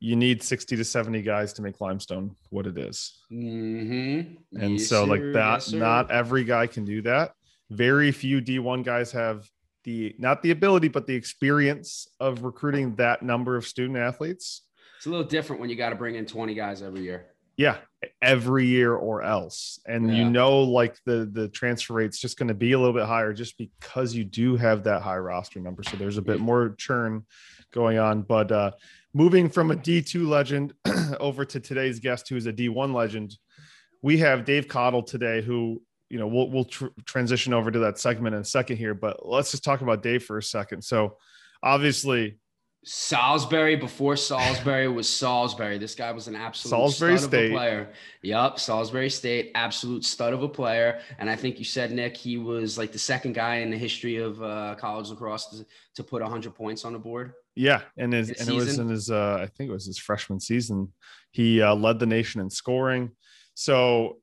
you 0.00 0.16
need 0.16 0.42
60 0.42 0.76
to 0.76 0.84
70 0.84 1.20
guys 1.22 1.52
to 1.52 1.62
make 1.62 1.80
limestone 1.80 2.34
what 2.48 2.66
it 2.66 2.78
is. 2.78 3.20
Mm-hmm. 3.30 4.58
And 4.60 4.78
yes, 4.78 4.88
so, 4.88 5.04
like 5.04 5.20
that, 5.20 5.56
yes, 5.56 5.72
not 5.72 6.10
every 6.10 6.44
guy 6.44 6.66
can 6.66 6.86
do 6.86 7.02
that. 7.02 7.34
Very 7.68 8.10
few 8.10 8.40
D1 8.40 8.82
guys 8.82 9.12
have 9.12 9.48
the 9.84 10.14
not 10.18 10.42
the 10.42 10.50
ability, 10.50 10.88
but 10.88 11.06
the 11.06 11.14
experience 11.14 12.08
of 12.18 12.42
recruiting 12.42 12.94
that 12.96 13.22
number 13.22 13.56
of 13.56 13.66
student 13.66 13.98
athletes. 13.98 14.62
It's 14.96 15.06
a 15.06 15.10
little 15.10 15.24
different 15.24 15.60
when 15.60 15.70
you 15.70 15.76
got 15.76 15.90
to 15.90 15.96
bring 15.96 16.14
in 16.14 16.26
20 16.26 16.54
guys 16.54 16.82
every 16.82 17.02
year. 17.02 17.26
Yeah, 17.56 17.76
every 18.22 18.66
year 18.66 18.94
or 18.94 19.22
else. 19.22 19.80
And 19.86 20.08
yeah. 20.08 20.16
you 20.16 20.30
know, 20.30 20.60
like 20.60 20.96
the 21.04 21.28
the 21.30 21.48
transfer 21.48 21.92
rate's 21.92 22.18
just 22.18 22.38
going 22.38 22.48
to 22.48 22.54
be 22.54 22.72
a 22.72 22.78
little 22.78 22.94
bit 22.94 23.04
higher 23.04 23.34
just 23.34 23.58
because 23.58 24.14
you 24.14 24.24
do 24.24 24.56
have 24.56 24.84
that 24.84 25.02
high 25.02 25.18
roster 25.18 25.60
number. 25.60 25.82
So 25.82 25.98
there's 25.98 26.16
a 26.16 26.22
bit 26.22 26.40
more 26.40 26.74
churn 26.78 27.26
going 27.70 27.98
on. 27.98 28.22
But 28.22 28.50
uh 28.50 28.70
moving 29.12 29.48
from 29.48 29.70
a 29.70 29.76
D2 29.76 30.26
legend 30.26 30.74
over 31.20 31.44
to 31.44 31.60
today's 31.60 31.98
guest, 31.98 32.28
who 32.28 32.36
is 32.36 32.46
a 32.46 32.52
D1 32.52 32.94
legend, 32.94 33.36
we 34.02 34.18
have 34.18 34.44
Dave 34.44 34.68
Cottle 34.68 35.02
today, 35.02 35.42
who, 35.42 35.82
you 36.08 36.18
know, 36.18 36.26
we'll, 36.26 36.48
we'll 36.48 36.64
tr- 36.64 36.86
transition 37.04 37.52
over 37.52 37.70
to 37.70 37.80
that 37.80 37.98
segment 37.98 38.34
in 38.34 38.40
a 38.40 38.44
second 38.44 38.76
here, 38.76 38.94
but 38.94 39.26
let's 39.26 39.50
just 39.50 39.64
talk 39.64 39.80
about 39.80 40.02
Dave 40.02 40.24
for 40.24 40.38
a 40.38 40.42
second. 40.42 40.82
So 40.82 41.16
obviously, 41.62 42.38
Salisbury 42.82 43.76
before 43.76 44.16
Salisbury 44.16 44.88
was 44.88 45.06
Salisbury. 45.06 45.76
This 45.76 45.94
guy 45.94 46.12
was 46.12 46.28
an 46.28 46.34
absolute 46.34 46.70
Salisbury 46.70 47.18
stud 47.18 47.28
State. 47.28 47.46
of 47.46 47.52
a 47.52 47.54
player. 47.54 47.92
Yep, 48.22 48.58
Salisbury 48.58 49.10
State, 49.10 49.52
absolute 49.54 50.02
stud 50.02 50.32
of 50.32 50.42
a 50.42 50.48
player. 50.48 51.00
And 51.18 51.28
I 51.28 51.36
think 51.36 51.58
you 51.58 51.64
said 51.66 51.92
Nick, 51.92 52.16
he 52.16 52.38
was 52.38 52.78
like 52.78 52.92
the 52.92 52.98
second 52.98 53.34
guy 53.34 53.56
in 53.56 53.70
the 53.70 53.76
history 53.76 54.16
of 54.16 54.42
uh, 54.42 54.76
college 54.78 55.10
lacrosse 55.10 55.46
to, 55.48 55.66
to 55.96 56.02
put 56.02 56.22
100 56.22 56.54
points 56.54 56.86
on 56.86 56.94
the 56.94 56.98
board. 56.98 57.34
Yeah, 57.54 57.82
and 57.96 58.12
his, 58.12 58.30
and 58.30 58.48
it 58.48 58.54
was 58.54 58.78
in 58.78 58.88
his 58.88 59.10
uh, 59.10 59.38
I 59.40 59.46
think 59.46 59.70
it 59.70 59.72
was 59.72 59.86
his 59.86 59.98
freshman 59.98 60.40
season. 60.40 60.92
He 61.32 61.60
uh, 61.60 61.74
led 61.74 61.98
the 61.98 62.06
nation 62.06 62.40
in 62.40 62.50
scoring. 62.50 63.10
So 63.54 64.18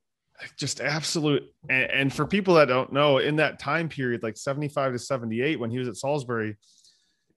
just 0.57 0.81
absolute 0.81 1.43
and, 1.69 1.91
and 1.91 2.13
for 2.13 2.25
people 2.25 2.55
that 2.55 2.67
don't 2.67 2.93
know, 2.93 3.17
in 3.17 3.37
that 3.37 3.59
time 3.59 3.89
period, 3.89 4.23
like 4.23 4.37
75 4.37 4.93
to 4.93 4.99
78, 4.99 5.59
when 5.59 5.69
he 5.69 5.79
was 5.79 5.87
at 5.87 5.97
Salisbury, 5.97 6.57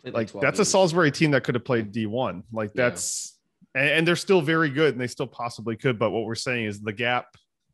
like, 0.05 0.15
like 0.15 0.43
that's 0.43 0.59
years. 0.59 0.69
a 0.69 0.71
Salisbury 0.71 1.11
team 1.11 1.33
that 1.33 1.45
could 1.45 1.55
have 1.55 1.65
played 1.65 1.93
D1. 1.93 2.43
Like 2.53 2.73
that's 2.73 3.39
yeah. 3.75 3.83
and, 3.83 3.91
and 3.91 4.09
they're 4.09 4.17
still 4.17 4.41
very 4.41 4.71
good 4.71 4.95
and 4.95 5.01
they 5.01 5.07
still 5.07 5.27
possibly 5.27 5.77
could. 5.77 5.99
But 5.99 6.11
what 6.11 6.25
we're 6.25 6.35
saying 6.35 6.67
is 6.67 6.81
the 6.81 6.93
gap 6.93 7.27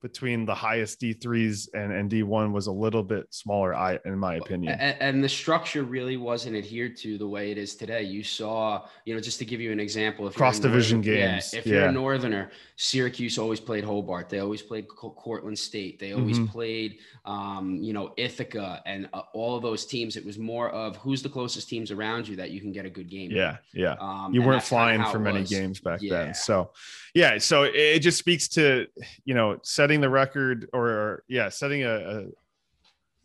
between 0.07 0.47
the 0.47 0.55
highest 0.55 1.01
D3s 1.01 1.69
and, 1.75 1.93
and 1.93 2.09
D1 2.09 2.53
was 2.53 2.69
a 2.69 2.73
little 2.73 3.03
bit 3.03 3.27
smaller, 3.31 3.75
I 3.75 3.99
in 4.05 4.19
my 4.19 4.37
opinion. 4.37 4.79
And, 4.79 4.97
and, 5.01 5.25
the 5.25 5.29
structure 5.29 5.83
really 5.83 6.17
wasn't 6.17 6.55
adhered 6.55 6.97
to 6.99 7.19
the 7.19 7.27
way 7.27 7.51
it 7.51 7.59
is 7.59 7.75
today. 7.75 8.03
You 8.03 8.23
saw, 8.23 8.87
you 9.05 9.15
know, 9.15 9.21
just 9.21 9.41
to 9.41 9.45
give 9.45 9.61
you 9.61 9.73
an 9.73 9.81
example, 9.81 10.29
if 10.29 10.35
cross 10.37 10.61
division 10.61 11.01
games, 11.01 11.53
yeah, 11.53 11.59
if 11.59 11.67
you're 11.67 11.87
a 11.87 11.93
northerner, 11.93 12.53
Syracuse 12.77 13.39
always 13.39 13.59
played 13.59 13.83
Hobart. 13.83 14.29
They 14.29 14.39
always 14.39 14.63
played 14.63 14.87
Cortland 14.87 15.59
State. 15.59 15.99
They 15.99 16.13
always 16.13 16.39
mm-hmm. 16.39 16.53
played, 16.53 16.99
um, 17.25 17.79
you 17.83 17.93
know, 17.93 18.13
Ithaca 18.17 18.83
and 18.87 19.09
uh, 19.13 19.23
all 19.33 19.57
of 19.57 19.63
those 19.63 19.87
teams. 19.87 20.17
It 20.17 20.25
was 20.25 20.39
more 20.39 20.71
of 20.71 20.97
who's 20.99 21.23
the 21.23 21.29
closest 21.29 21.69
teams 21.69 21.91
around 21.91 22.29
you 22.29 22.37
that 22.37 22.51
you 22.51 22.61
can 22.61 22.71
get 22.71 22.85
a 22.85 22.91
good 22.91 23.09
game. 23.09 23.31
Yeah, 23.31 23.57
yeah. 23.73 23.97
Um, 23.99 24.33
you 24.33 24.43
weren't 24.43 24.63
flying 24.63 25.05
for 25.07 25.19
many 25.19 25.43
games 25.43 25.81
back 25.81 26.01
yeah. 26.03 26.11
then, 26.17 26.35
so 26.35 26.71
yeah. 27.15 27.39
So 27.39 27.65
it 27.65 28.01
just 28.01 28.19
speaks 28.19 28.47
to 28.49 28.87
you 29.25 29.35
know 29.35 29.59
setting 29.63 29.96
the 30.01 30.11
record 30.11 30.69
or, 30.73 30.89
or 30.89 31.25
yeah, 31.29 31.49
setting 31.49 31.83
a, 31.83 31.95
a 31.95 32.25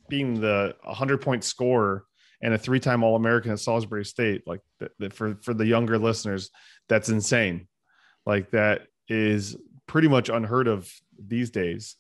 being 0.10 0.40
the 0.40 0.76
100 0.84 1.20
point 1.20 1.44
scorer 1.44 2.06
and 2.42 2.54
a 2.54 2.58
three-time 2.58 3.04
All-American 3.04 3.52
at 3.52 3.60
Salisbury 3.60 4.06
State, 4.06 4.44
like 4.48 4.62
for 5.12 5.38
for 5.42 5.54
the 5.54 5.66
younger 5.66 5.98
listeners, 5.98 6.50
that's 6.90 7.10
insane. 7.10 7.68
Like 8.26 8.52
that 8.52 8.82
is 9.08 9.56
pretty 9.88 10.08
much 10.08 10.30
unheard 10.30 10.68
of 10.68 10.92
these 11.20 11.52
days. 11.52 11.96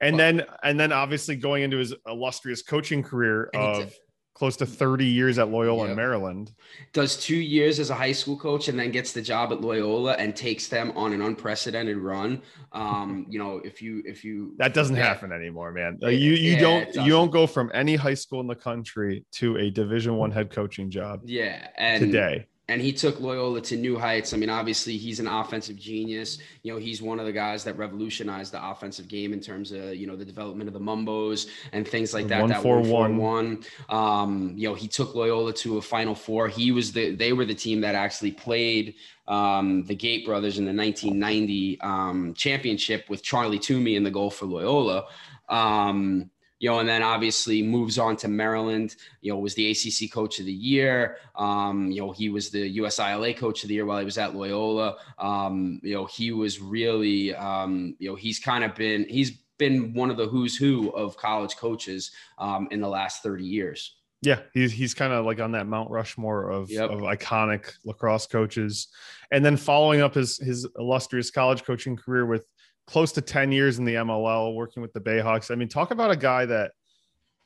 And 0.00 0.16
well, 0.16 0.32
then 0.32 0.46
and 0.62 0.80
then 0.80 0.92
obviously 0.92 1.36
going 1.36 1.62
into 1.62 1.76
his 1.76 1.94
illustrious 2.06 2.62
coaching 2.62 3.02
career 3.02 3.50
of 3.54 3.94
close 4.34 4.56
to 4.56 4.66
30 4.66 5.06
years 5.06 5.38
at 5.38 5.48
Loyola 5.48 5.82
yep. 5.82 5.90
in 5.90 5.96
Maryland. 5.96 6.52
Does 6.92 7.16
two 7.16 7.36
years 7.36 7.78
as 7.78 7.90
a 7.90 7.94
high 7.94 8.12
school 8.12 8.36
coach 8.36 8.68
and 8.68 8.78
then 8.78 8.90
gets 8.90 9.12
the 9.12 9.22
job 9.22 9.52
at 9.52 9.60
Loyola 9.60 10.14
and 10.14 10.34
takes 10.34 10.66
them 10.66 10.92
on 10.96 11.12
an 11.12 11.22
unprecedented 11.22 11.96
run. 11.96 12.42
Um, 12.72 13.26
you 13.30 13.38
know, 13.38 13.60
if 13.64 13.80
you 13.80 14.02
if 14.04 14.24
you 14.24 14.54
that 14.58 14.74
doesn't 14.74 14.96
yeah. 14.96 15.04
happen 15.04 15.32
anymore, 15.32 15.72
man. 15.72 15.98
you 16.02 16.10
you 16.10 16.52
yeah, 16.52 16.60
don't 16.60 16.94
you 16.96 17.12
don't 17.12 17.30
go 17.30 17.46
from 17.46 17.70
any 17.72 17.94
high 17.94 18.14
school 18.14 18.40
in 18.40 18.48
the 18.48 18.56
country 18.56 19.24
to 19.32 19.56
a 19.56 19.70
Division 19.70 20.16
One 20.16 20.30
head 20.30 20.50
coaching 20.50 20.90
job. 20.90 21.20
Yeah, 21.24 21.68
and 21.76 22.00
today 22.00 22.46
and 22.68 22.80
he 22.80 22.92
took 22.92 23.20
Loyola 23.20 23.60
to 23.62 23.76
new 23.76 23.98
heights. 23.98 24.32
I 24.32 24.38
mean, 24.38 24.48
obviously, 24.48 24.96
he's 24.96 25.20
an 25.20 25.26
offensive 25.26 25.76
genius. 25.76 26.38
You 26.62 26.72
know, 26.72 26.78
he's 26.78 27.02
one 27.02 27.20
of 27.20 27.26
the 27.26 27.32
guys 27.32 27.62
that 27.64 27.76
revolutionized 27.76 28.52
the 28.52 28.66
offensive 28.66 29.06
game 29.06 29.34
in 29.34 29.40
terms 29.40 29.70
of 29.70 29.94
you 29.94 30.06
know 30.06 30.16
the 30.16 30.24
development 30.24 30.68
of 30.68 30.74
the 30.74 30.80
mumbos 30.80 31.48
and 31.72 31.86
things 31.86 32.14
like 32.14 32.28
that. 32.28 32.40
One 32.40 32.50
that 32.50 32.62
four 32.62 32.80
one 32.80 33.18
one. 33.18 33.64
Um, 33.90 34.54
you 34.56 34.68
know, 34.68 34.74
he 34.74 34.88
took 34.88 35.14
Loyola 35.14 35.52
to 35.54 35.76
a 35.76 35.82
Final 35.82 36.14
Four. 36.14 36.48
He 36.48 36.72
was 36.72 36.92
the 36.92 37.14
they 37.14 37.34
were 37.34 37.44
the 37.44 37.54
team 37.54 37.82
that 37.82 37.94
actually 37.94 38.32
played 38.32 38.94
um, 39.28 39.84
the 39.84 39.94
Gait 39.94 40.24
brothers 40.24 40.58
in 40.58 40.64
the 40.64 40.72
1990 40.72 41.80
um, 41.82 42.34
championship 42.34 43.10
with 43.10 43.22
Charlie 43.22 43.58
Toomey 43.58 43.96
in 43.96 44.04
the 44.04 44.10
goal 44.10 44.30
for 44.30 44.46
Loyola. 44.46 45.04
Um, 45.50 46.30
you 46.60 46.70
know, 46.70 46.78
and 46.78 46.88
then 46.88 47.02
obviously 47.02 47.62
moves 47.62 47.98
on 47.98 48.16
to 48.18 48.28
Maryland. 48.28 48.96
You 49.20 49.32
know, 49.32 49.38
was 49.38 49.54
the 49.54 49.70
ACC 49.70 50.10
Coach 50.12 50.38
of 50.40 50.46
the 50.46 50.52
Year. 50.52 51.18
Um, 51.36 51.90
you 51.90 52.00
know, 52.00 52.12
he 52.12 52.28
was 52.28 52.50
the 52.50 52.78
USILA 52.78 53.36
Coach 53.36 53.62
of 53.64 53.68
the 53.68 53.74
Year 53.74 53.86
while 53.86 53.98
he 53.98 54.04
was 54.04 54.18
at 54.18 54.34
Loyola. 54.34 54.96
Um, 55.18 55.80
you 55.82 55.94
know, 55.94 56.06
he 56.06 56.32
was 56.32 56.60
really, 56.60 57.34
um, 57.34 57.96
you 57.98 58.08
know, 58.08 58.14
he's 58.14 58.38
kind 58.38 58.64
of 58.64 58.74
been 58.74 59.06
he's 59.08 59.32
been 59.58 59.92
one 59.94 60.10
of 60.10 60.16
the 60.16 60.26
who's 60.26 60.56
who 60.56 60.90
of 60.90 61.16
college 61.16 61.56
coaches 61.56 62.10
um, 62.38 62.68
in 62.70 62.80
the 62.80 62.88
last 62.88 63.22
thirty 63.22 63.44
years. 63.44 63.96
Yeah, 64.22 64.40
he's 64.54 64.72
he's 64.72 64.94
kind 64.94 65.12
of 65.12 65.26
like 65.26 65.38
on 65.40 65.52
that 65.52 65.66
Mount 65.66 65.90
Rushmore 65.90 66.48
of, 66.48 66.70
Yep. 66.70 66.90
of 66.90 67.00
iconic 67.00 67.72
lacrosse 67.84 68.26
coaches, 68.26 68.88
and 69.30 69.44
then 69.44 69.56
following 69.58 70.00
up 70.00 70.14
his 70.14 70.38
his 70.38 70.66
illustrious 70.78 71.30
college 71.30 71.62
coaching 71.62 71.94
career 71.94 72.24
with 72.24 72.46
close 72.86 73.12
to 73.12 73.20
ten 73.20 73.52
years 73.52 73.78
in 73.78 73.84
the 73.84 73.94
MLL, 73.94 74.54
working 74.54 74.82
with 74.82 74.92
the 74.92 75.00
Bayhawks. 75.00 75.50
I 75.50 75.54
mean, 75.54 75.68
talk 75.68 75.90
about 75.90 76.10
a 76.10 76.16
guy 76.16 76.46
that 76.46 76.72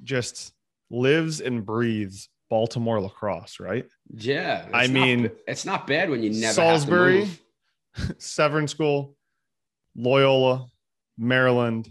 just 0.03 0.53
lives 0.91 1.41
and 1.41 1.65
breathes 1.65 2.29
Baltimore 2.51 3.01
lacrosse, 3.01 3.61
right? 3.61 3.87
Yeah, 4.11 4.67
I 4.73 4.87
not 4.87 4.93
mean, 4.93 5.31
it's 5.47 5.65
not 5.65 5.87
bad 5.87 6.11
when 6.11 6.23
you 6.23 6.31
never 6.31 6.55
Salisbury, 6.55 7.21
Have 7.25 7.39
to 7.95 8.09
move. 8.09 8.15
Severn 8.19 8.69
School, 8.69 9.17
Loyola, 9.97 10.67
Maryland, 11.17 11.91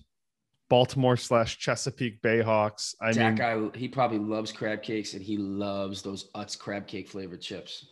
Baltimore 0.69 1.15
slash 1.15 1.57
Chesapeake 1.57 2.21
Bayhawks. 2.21 2.93
I 3.01 3.13
that 3.13 3.25
mean, 3.25 3.35
guy, 3.35 3.77
he 3.77 3.87
probably 3.87 4.19
loves 4.19 4.51
crab 4.51 4.83
cakes 4.83 5.13
and 5.13 5.21
he 5.21 5.37
loves 5.37 6.01
those 6.01 6.29
Utz 6.35 6.59
crab 6.59 6.87
cake 6.87 7.07
flavored 7.07 7.41
chips. 7.41 7.87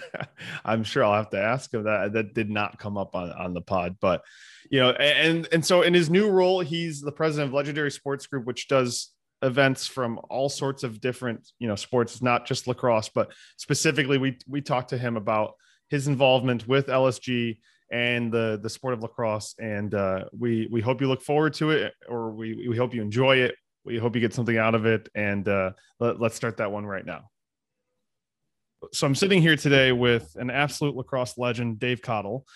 I'm 0.64 0.82
sure 0.82 1.04
I'll 1.04 1.14
have 1.14 1.30
to 1.30 1.40
ask 1.40 1.72
him 1.72 1.84
that. 1.84 2.14
That 2.14 2.34
did 2.34 2.48
not 2.48 2.78
come 2.78 2.96
up 2.96 3.14
on, 3.14 3.32
on 3.32 3.52
the 3.52 3.60
pod, 3.60 3.96
but 4.00 4.22
you 4.70 4.80
know, 4.80 4.90
and 4.92 5.46
and 5.52 5.64
so 5.64 5.82
in 5.82 5.92
his 5.92 6.08
new 6.08 6.30
role, 6.30 6.60
he's 6.60 7.00
the 7.00 7.12
president 7.12 7.50
of 7.50 7.54
Legendary 7.54 7.90
Sports 7.90 8.26
Group, 8.26 8.46
which 8.46 8.68
does 8.68 9.12
events 9.42 9.86
from 9.86 10.18
all 10.30 10.48
sorts 10.48 10.82
of 10.82 11.00
different 11.00 11.46
you 11.58 11.68
know 11.68 11.76
sports, 11.76 12.22
not 12.22 12.46
just 12.46 12.66
lacrosse, 12.66 13.10
but 13.10 13.32
specifically 13.58 14.16
we 14.16 14.38
we 14.48 14.62
talked 14.62 14.90
to 14.90 14.98
him 14.98 15.16
about 15.16 15.54
his 15.88 16.08
involvement 16.08 16.66
with 16.66 16.86
LSG 16.86 17.58
and 17.90 18.32
the 18.32 18.58
the 18.62 18.70
sport 18.70 18.94
of 18.94 19.02
lacrosse, 19.02 19.54
and 19.58 19.94
uh, 19.94 20.24
we 20.36 20.68
we 20.70 20.80
hope 20.80 21.00
you 21.00 21.08
look 21.08 21.22
forward 21.22 21.54
to 21.54 21.70
it, 21.70 21.92
or 22.08 22.30
we 22.30 22.66
we 22.68 22.76
hope 22.76 22.94
you 22.94 23.02
enjoy 23.02 23.36
it. 23.36 23.54
We 23.84 23.98
hope 23.98 24.14
you 24.14 24.20
get 24.20 24.34
something 24.34 24.58
out 24.58 24.74
of 24.74 24.84
it, 24.84 25.08
and 25.14 25.46
uh, 25.48 25.72
let, 26.00 26.20
let's 26.20 26.34
start 26.34 26.56
that 26.56 26.72
one 26.72 26.84
right 26.84 27.06
now 27.06 27.30
so 28.92 29.06
I'm 29.06 29.14
sitting 29.14 29.40
here 29.40 29.56
today 29.56 29.92
with 29.92 30.36
an 30.36 30.50
absolute 30.50 30.96
lacrosse 30.96 31.38
legend, 31.38 31.78
Dave 31.78 32.02
Cottle, 32.02 32.46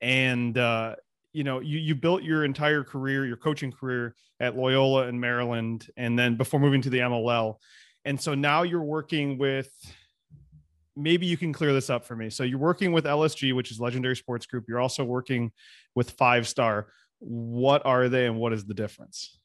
and 0.00 0.56
uh, 0.56 0.96
you 1.32 1.44
know, 1.44 1.60
you 1.60 1.78
you 1.78 1.94
built 1.94 2.22
your 2.22 2.44
entire 2.44 2.84
career, 2.84 3.26
your 3.26 3.36
coaching 3.36 3.72
career 3.72 4.14
at 4.40 4.56
Loyola 4.56 5.06
in 5.06 5.18
Maryland, 5.18 5.86
and 5.96 6.18
then 6.18 6.36
before 6.36 6.60
moving 6.60 6.82
to 6.82 6.90
the 6.90 6.98
MLL, 6.98 7.56
and 8.04 8.20
so 8.20 8.34
now 8.34 8.62
you're 8.62 8.82
working 8.82 9.38
with. 9.38 9.70
Maybe 10.98 11.26
you 11.26 11.36
can 11.36 11.52
clear 11.52 11.72
this 11.72 11.90
up 11.90 12.04
for 12.04 12.16
me. 12.16 12.28
So 12.28 12.42
you're 12.42 12.58
working 12.58 12.92
with 12.92 13.04
LSG, 13.04 13.54
which 13.54 13.70
is 13.70 13.78
Legendary 13.78 14.16
Sports 14.16 14.46
Group. 14.46 14.64
You're 14.68 14.80
also 14.80 15.04
working 15.04 15.52
with 15.94 16.10
Five 16.10 16.48
Star. 16.48 16.88
What 17.20 17.86
are 17.86 18.08
they, 18.08 18.26
and 18.26 18.36
what 18.36 18.52
is 18.52 18.64
the 18.64 18.74
difference? 18.74 19.38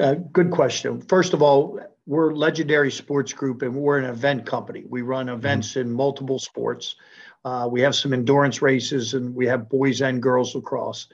Uh, 0.00 0.14
good 0.14 0.50
question. 0.50 1.00
First 1.02 1.34
of 1.34 1.42
all, 1.42 1.78
we're 2.06 2.32
Legendary 2.32 2.90
Sports 2.90 3.32
Group 3.32 3.62
and 3.62 3.74
we're 3.74 3.98
an 3.98 4.06
event 4.06 4.46
company. 4.46 4.84
We 4.88 5.02
run 5.02 5.28
events 5.28 5.76
in 5.76 5.90
multiple 5.92 6.38
sports. 6.38 6.96
Uh, 7.44 7.68
we 7.70 7.80
have 7.82 7.94
some 7.94 8.12
endurance 8.12 8.62
races 8.62 9.14
and 9.14 9.34
we 9.34 9.46
have 9.46 9.68
boys 9.68 10.00
and 10.00 10.22
girls 10.22 10.54
lacrosse. 10.54 11.08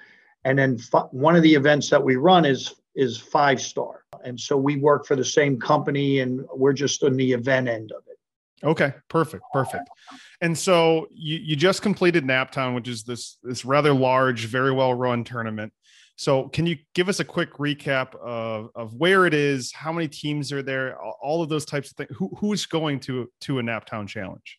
And 0.44 0.58
then 0.58 0.78
fi- 0.78 1.08
one 1.10 1.36
of 1.36 1.42
the 1.42 1.54
events 1.54 1.90
that 1.90 2.02
we 2.02 2.16
run 2.16 2.44
is 2.44 2.74
is 2.94 3.16
five 3.16 3.60
star. 3.60 4.02
And 4.24 4.38
so 4.38 4.56
we 4.56 4.76
work 4.76 5.06
for 5.06 5.14
the 5.14 5.24
same 5.24 5.60
company 5.60 6.20
and 6.20 6.44
we're 6.52 6.72
just 6.72 7.02
on 7.04 7.16
the 7.16 7.32
event 7.32 7.68
end 7.68 7.92
of 7.92 8.02
it. 8.07 8.07
Okay, 8.64 8.92
perfect, 9.08 9.44
perfect. 9.52 9.88
And 10.40 10.56
so 10.56 11.06
you 11.12 11.38
you 11.38 11.56
just 11.56 11.82
completed 11.82 12.24
Naptown, 12.24 12.74
which 12.74 12.88
is 12.88 13.04
this 13.04 13.38
this 13.42 13.64
rather 13.64 13.92
large, 13.92 14.46
very 14.46 14.72
well 14.72 14.94
run 14.94 15.24
tournament. 15.24 15.72
So 16.16 16.48
can 16.48 16.66
you 16.66 16.76
give 16.94 17.08
us 17.08 17.20
a 17.20 17.24
quick 17.24 17.52
recap 17.54 18.16
of 18.16 18.70
of 18.74 18.94
where 18.94 19.26
it 19.26 19.34
is, 19.34 19.72
how 19.72 19.92
many 19.92 20.08
teams 20.08 20.52
are 20.52 20.62
there, 20.62 20.98
all- 20.98 21.42
of 21.42 21.48
those 21.48 21.64
types 21.64 21.90
of 21.92 21.96
things? 21.96 22.10
Who 22.16 22.30
who's 22.38 22.66
going 22.66 23.00
to 23.00 23.30
to 23.42 23.60
a 23.60 23.62
Naptown 23.62 24.08
challenge? 24.08 24.58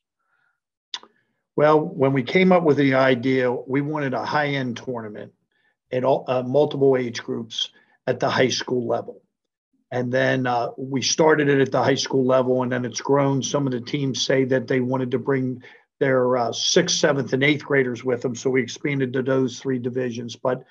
Well, 1.58 1.82
when 1.82 2.14
we 2.14 2.24
came 2.24 2.54
up 2.54 2.64
with 2.64 2.78
the 2.78 2.94
idea, 2.94 3.52
we 3.52 3.82
wanted 3.82 4.14
a 4.14 4.24
high 4.24 4.48
end 4.48 4.78
tournament 4.78 5.34
at 5.92 6.06
all, 6.06 6.24
uh, 6.30 6.44
multiple 6.44 6.96
age 6.96 7.22
groups 7.22 7.72
at 8.08 8.22
the 8.22 8.30
high 8.30 8.48
school 8.48 8.88
level. 8.88 9.22
And 9.92 10.12
then 10.12 10.46
uh, 10.46 10.70
we 10.78 11.02
started 11.02 11.50
it 11.50 11.62
at 11.62 11.72
the 11.72 11.84
high 11.84 11.96
school 11.96 12.26
level, 12.26 12.62
and 12.62 12.72
then 12.72 12.86
it's 12.86 13.02
grown. 13.02 13.42
Some 13.42 13.66
of 13.66 13.74
the 13.74 13.82
teams 13.82 14.22
say 14.22 14.44
that 14.46 14.68
they 14.68 14.82
wanted 14.82 15.12
to 15.12 15.20
bring 15.20 15.64
their 16.00 16.38
uh, 16.38 16.52
sixth, 16.52 16.98
seventh, 16.98 17.34
and 17.34 17.44
eighth 17.44 17.66
graders 17.66 18.04
with 18.04 18.22
them. 18.22 18.36
So 18.36 18.50
we 18.50 18.62
expanded 18.62 19.14
to 19.14 19.24
those 19.24 19.60
three 19.60 19.80
divisions. 19.80 20.36
But 20.36 20.64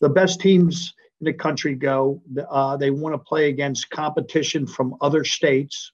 the 0.00 0.10
best 0.10 0.40
teams 0.40 0.94
in 1.20 1.24
the 1.24 1.32
country 1.32 1.74
go, 1.74 2.22
uh, 2.50 2.76
they 2.76 2.90
want 2.90 3.14
to 3.14 3.18
play 3.18 3.48
against 3.48 3.90
competition 3.90 4.66
from 4.66 4.96
other 5.00 5.24
states 5.24 5.92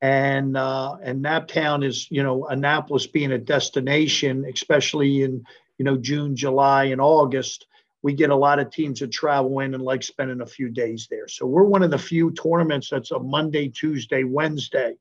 and 0.00 0.56
uh, 0.56 0.96
and 1.02 1.24
Naptown 1.24 1.84
is 1.84 2.10
you 2.10 2.22
know 2.22 2.46
Annapolis 2.46 3.06
being 3.06 3.32
a 3.32 3.38
destination, 3.38 4.46
especially 4.52 5.22
in 5.22 5.44
you 5.78 5.84
know 5.84 5.96
June, 5.96 6.36
July, 6.36 6.84
and 6.84 7.00
August. 7.00 7.66
We 8.02 8.14
get 8.14 8.30
a 8.30 8.36
lot 8.36 8.58
of 8.58 8.70
teams 8.70 9.00
that 9.00 9.12
travel 9.12 9.60
in 9.60 9.74
and 9.74 9.82
like 9.82 10.02
spending 10.02 10.40
a 10.40 10.46
few 10.46 10.68
days 10.68 11.06
there. 11.10 11.28
So 11.28 11.46
we're 11.46 11.64
one 11.64 11.82
of 11.82 11.90
the 11.90 11.98
few 11.98 12.32
tournaments 12.32 12.88
that's 12.90 13.10
a 13.10 13.18
Monday, 13.18 13.68
Tuesday, 13.68 14.24
Wednesday, 14.24 14.94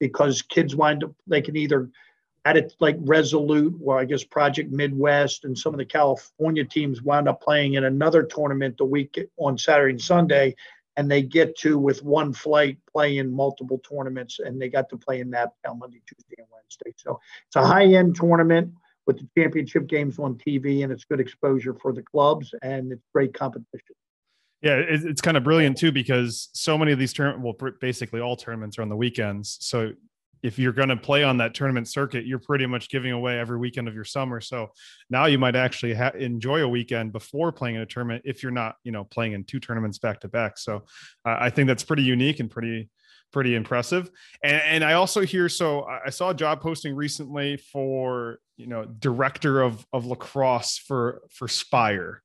because 0.00 0.42
kids 0.42 0.74
wind 0.74 1.04
up 1.04 1.12
they 1.26 1.40
can 1.40 1.56
either 1.56 1.90
at 2.44 2.56
it 2.56 2.74
like 2.78 2.96
Resolute 3.00 3.78
or 3.82 3.98
I 3.98 4.04
guess 4.04 4.24
Project 4.24 4.70
Midwest 4.70 5.44
and 5.44 5.56
some 5.56 5.72
of 5.72 5.78
the 5.78 5.84
California 5.84 6.64
teams 6.64 7.02
wind 7.02 7.28
up 7.28 7.40
playing 7.40 7.74
in 7.74 7.84
another 7.84 8.22
tournament 8.22 8.76
the 8.76 8.84
week 8.84 9.18
on 9.38 9.56
Saturday 9.56 9.92
and 9.92 10.02
Sunday 10.02 10.54
and 10.96 11.10
they 11.10 11.22
get 11.22 11.56
to 11.58 11.78
with 11.78 12.02
one 12.02 12.32
flight 12.32 12.78
play 12.90 13.18
in 13.18 13.32
multiple 13.32 13.78
tournaments 13.78 14.38
and 14.38 14.60
they 14.60 14.68
got 14.68 14.88
to 14.90 14.96
play 14.96 15.20
in 15.20 15.30
that 15.30 15.52
on 15.68 15.78
Monday, 15.78 16.00
Tuesday, 16.06 16.36
and 16.38 16.46
Wednesday. 16.52 16.94
So 16.96 17.20
it's 17.46 17.56
a 17.56 17.66
high 17.66 17.86
end 17.86 18.16
tournament 18.16 18.72
with 19.06 19.18
the 19.18 19.28
championship 19.36 19.86
games 19.86 20.18
on 20.18 20.34
TV 20.36 20.82
and 20.82 20.92
it's 20.92 21.04
good 21.04 21.20
exposure 21.20 21.74
for 21.74 21.92
the 21.92 22.02
clubs 22.02 22.54
and 22.62 22.92
it's 22.92 23.02
great 23.12 23.34
competition. 23.34 23.94
Yeah, 24.62 24.76
it's 24.76 25.20
kind 25.20 25.36
of 25.36 25.44
brilliant 25.44 25.76
too 25.76 25.92
because 25.92 26.48
so 26.54 26.78
many 26.78 26.92
of 26.92 26.98
these 26.98 27.12
tournaments, 27.12 27.44
well, 27.44 27.70
basically 27.80 28.20
all 28.20 28.34
tournaments 28.34 28.78
are 28.78 28.82
on 28.82 28.88
the 28.88 28.96
weekends. 28.96 29.58
So 29.60 29.92
if 30.42 30.58
you're 30.58 30.72
going 30.72 30.90
to 30.90 30.96
play 30.96 31.22
on 31.22 31.38
that 31.38 31.54
tournament 31.54 31.88
circuit, 31.88 32.26
you're 32.26 32.38
pretty 32.38 32.66
much 32.66 32.90
giving 32.90 33.12
away 33.12 33.38
every 33.38 33.58
weekend 33.58 33.88
of 33.88 33.94
your 33.94 34.04
summer. 34.04 34.42
So 34.42 34.70
now 35.08 35.24
you 35.24 35.38
might 35.38 35.56
actually 35.56 35.94
ha- 35.94 36.12
enjoy 36.18 36.60
a 36.60 36.68
weekend 36.68 37.12
before 37.12 37.50
playing 37.50 37.76
in 37.76 37.82
a 37.82 37.86
tournament 37.86 38.22
if 38.26 38.42
you're 38.42 38.52
not, 38.52 38.76
you 38.84 38.92
know, 38.92 39.04
playing 39.04 39.32
in 39.32 39.44
two 39.44 39.58
tournaments 39.58 39.98
back 39.98 40.20
to 40.20 40.28
back. 40.28 40.58
So 40.58 40.84
uh, 41.26 41.36
I 41.40 41.48
think 41.48 41.66
that's 41.66 41.82
pretty 41.82 42.02
unique 42.02 42.40
and 42.40 42.50
pretty 42.50 42.90
pretty 43.32 43.54
impressive. 43.56 44.10
And, 44.42 44.62
and 44.62 44.84
I 44.84 44.92
also 44.92 45.22
hear 45.22 45.48
so 45.48 45.82
I 45.82 46.02
I 46.06 46.10
saw 46.10 46.30
a 46.30 46.34
job 46.34 46.60
posting 46.60 46.94
recently 46.94 47.56
for 47.56 48.38
you 48.56 48.66
know 48.66 48.84
director 48.84 49.60
of 49.62 49.84
of 49.92 50.06
lacrosse 50.06 50.78
for 50.78 51.22
for 51.30 51.48
Spire, 51.48 52.22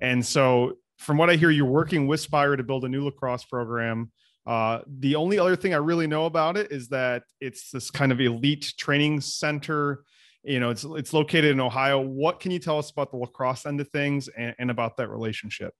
and 0.00 0.24
so 0.24 0.76
from 0.98 1.16
what 1.16 1.30
I 1.30 1.36
hear, 1.36 1.50
you're 1.50 1.66
working 1.66 2.06
with 2.06 2.20
Spire 2.20 2.56
to 2.56 2.62
build 2.62 2.84
a 2.84 2.88
new 2.88 3.04
lacrosse 3.04 3.44
program. 3.44 4.12
Uh, 4.46 4.80
the 4.86 5.16
only 5.16 5.38
other 5.38 5.56
thing 5.56 5.74
I 5.74 5.78
really 5.78 6.06
know 6.06 6.26
about 6.26 6.56
it 6.56 6.72
is 6.72 6.88
that 6.88 7.24
it's 7.40 7.70
this 7.70 7.90
kind 7.90 8.12
of 8.12 8.20
elite 8.20 8.72
training 8.78 9.20
center. 9.20 10.04
You 10.42 10.60
know, 10.60 10.70
it's 10.70 10.84
it's 10.84 11.12
located 11.12 11.52
in 11.52 11.60
Ohio. 11.60 12.00
What 12.00 12.40
can 12.40 12.50
you 12.50 12.58
tell 12.58 12.78
us 12.78 12.90
about 12.90 13.10
the 13.10 13.16
lacrosse 13.16 13.66
end 13.66 13.80
of 13.80 13.88
things 13.90 14.28
and, 14.28 14.54
and 14.58 14.70
about 14.70 14.96
that 14.96 15.08
relationship? 15.08 15.74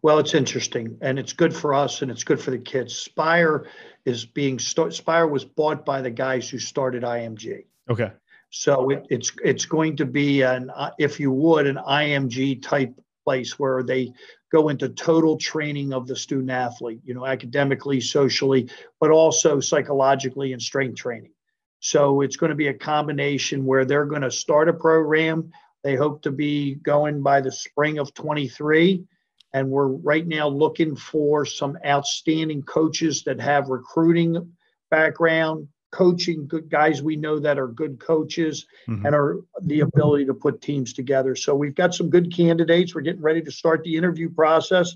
Well, 0.00 0.20
it's 0.20 0.34
interesting 0.34 0.96
and 1.00 1.18
it's 1.18 1.32
good 1.32 1.54
for 1.54 1.74
us 1.74 2.02
and 2.02 2.10
it's 2.10 2.22
good 2.22 2.40
for 2.40 2.52
the 2.52 2.58
kids. 2.58 2.94
Spire 2.94 3.66
is 4.04 4.24
being 4.24 4.60
Spire 4.60 5.26
was 5.26 5.44
bought 5.44 5.84
by 5.84 6.02
the 6.02 6.10
guys 6.10 6.48
who 6.48 6.58
started 6.58 7.02
IMG. 7.02 7.64
Okay. 7.90 8.12
So 8.50 8.90
it, 8.90 9.06
it's 9.10 9.32
it's 9.44 9.66
going 9.66 9.96
to 9.96 10.06
be 10.06 10.42
an 10.42 10.70
uh, 10.70 10.90
if 10.98 11.20
you 11.20 11.30
would 11.30 11.66
an 11.66 11.76
IMG 11.76 12.62
type 12.62 12.94
place 13.24 13.58
where 13.58 13.82
they 13.82 14.12
go 14.50 14.70
into 14.70 14.88
total 14.88 15.36
training 15.36 15.92
of 15.92 16.06
the 16.06 16.16
student 16.16 16.50
athlete, 16.50 17.00
you 17.04 17.12
know, 17.12 17.26
academically, 17.26 18.00
socially, 18.00 18.70
but 19.00 19.10
also 19.10 19.60
psychologically 19.60 20.54
and 20.54 20.62
strength 20.62 20.96
training. 20.96 21.32
So 21.80 22.22
it's 22.22 22.36
going 22.36 22.50
to 22.50 22.56
be 22.56 22.68
a 22.68 22.74
combination 22.74 23.66
where 23.66 23.84
they're 23.84 24.06
going 24.06 24.22
to 24.22 24.30
start 24.30 24.70
a 24.70 24.72
program. 24.72 25.52
They 25.84 25.96
hope 25.96 26.22
to 26.22 26.30
be 26.30 26.74
going 26.76 27.22
by 27.22 27.42
the 27.42 27.52
spring 27.52 27.98
of 27.98 28.14
23 28.14 29.04
and 29.52 29.70
we're 29.70 29.88
right 29.88 30.26
now 30.26 30.48
looking 30.48 30.96
for 30.96 31.44
some 31.46 31.78
outstanding 31.86 32.62
coaches 32.62 33.24
that 33.24 33.40
have 33.40 33.68
recruiting 33.68 34.52
background 34.90 35.68
coaching 35.90 36.46
good 36.46 36.68
guys 36.68 37.02
we 37.02 37.16
know 37.16 37.38
that 37.38 37.58
are 37.58 37.68
good 37.68 37.98
coaches 37.98 38.66
Mhm. 38.86 39.06
and 39.06 39.14
are 39.14 39.40
the 39.62 39.80
ability 39.80 40.26
to 40.26 40.34
put 40.34 40.60
teams 40.60 40.92
together 40.92 41.34
so 41.34 41.54
we've 41.54 41.74
got 41.74 41.94
some 41.94 42.10
good 42.10 42.32
candidates 42.34 42.94
we're 42.94 43.00
getting 43.00 43.22
ready 43.22 43.40
to 43.40 43.50
start 43.50 43.82
the 43.82 43.96
interview 43.96 44.28
process 44.28 44.94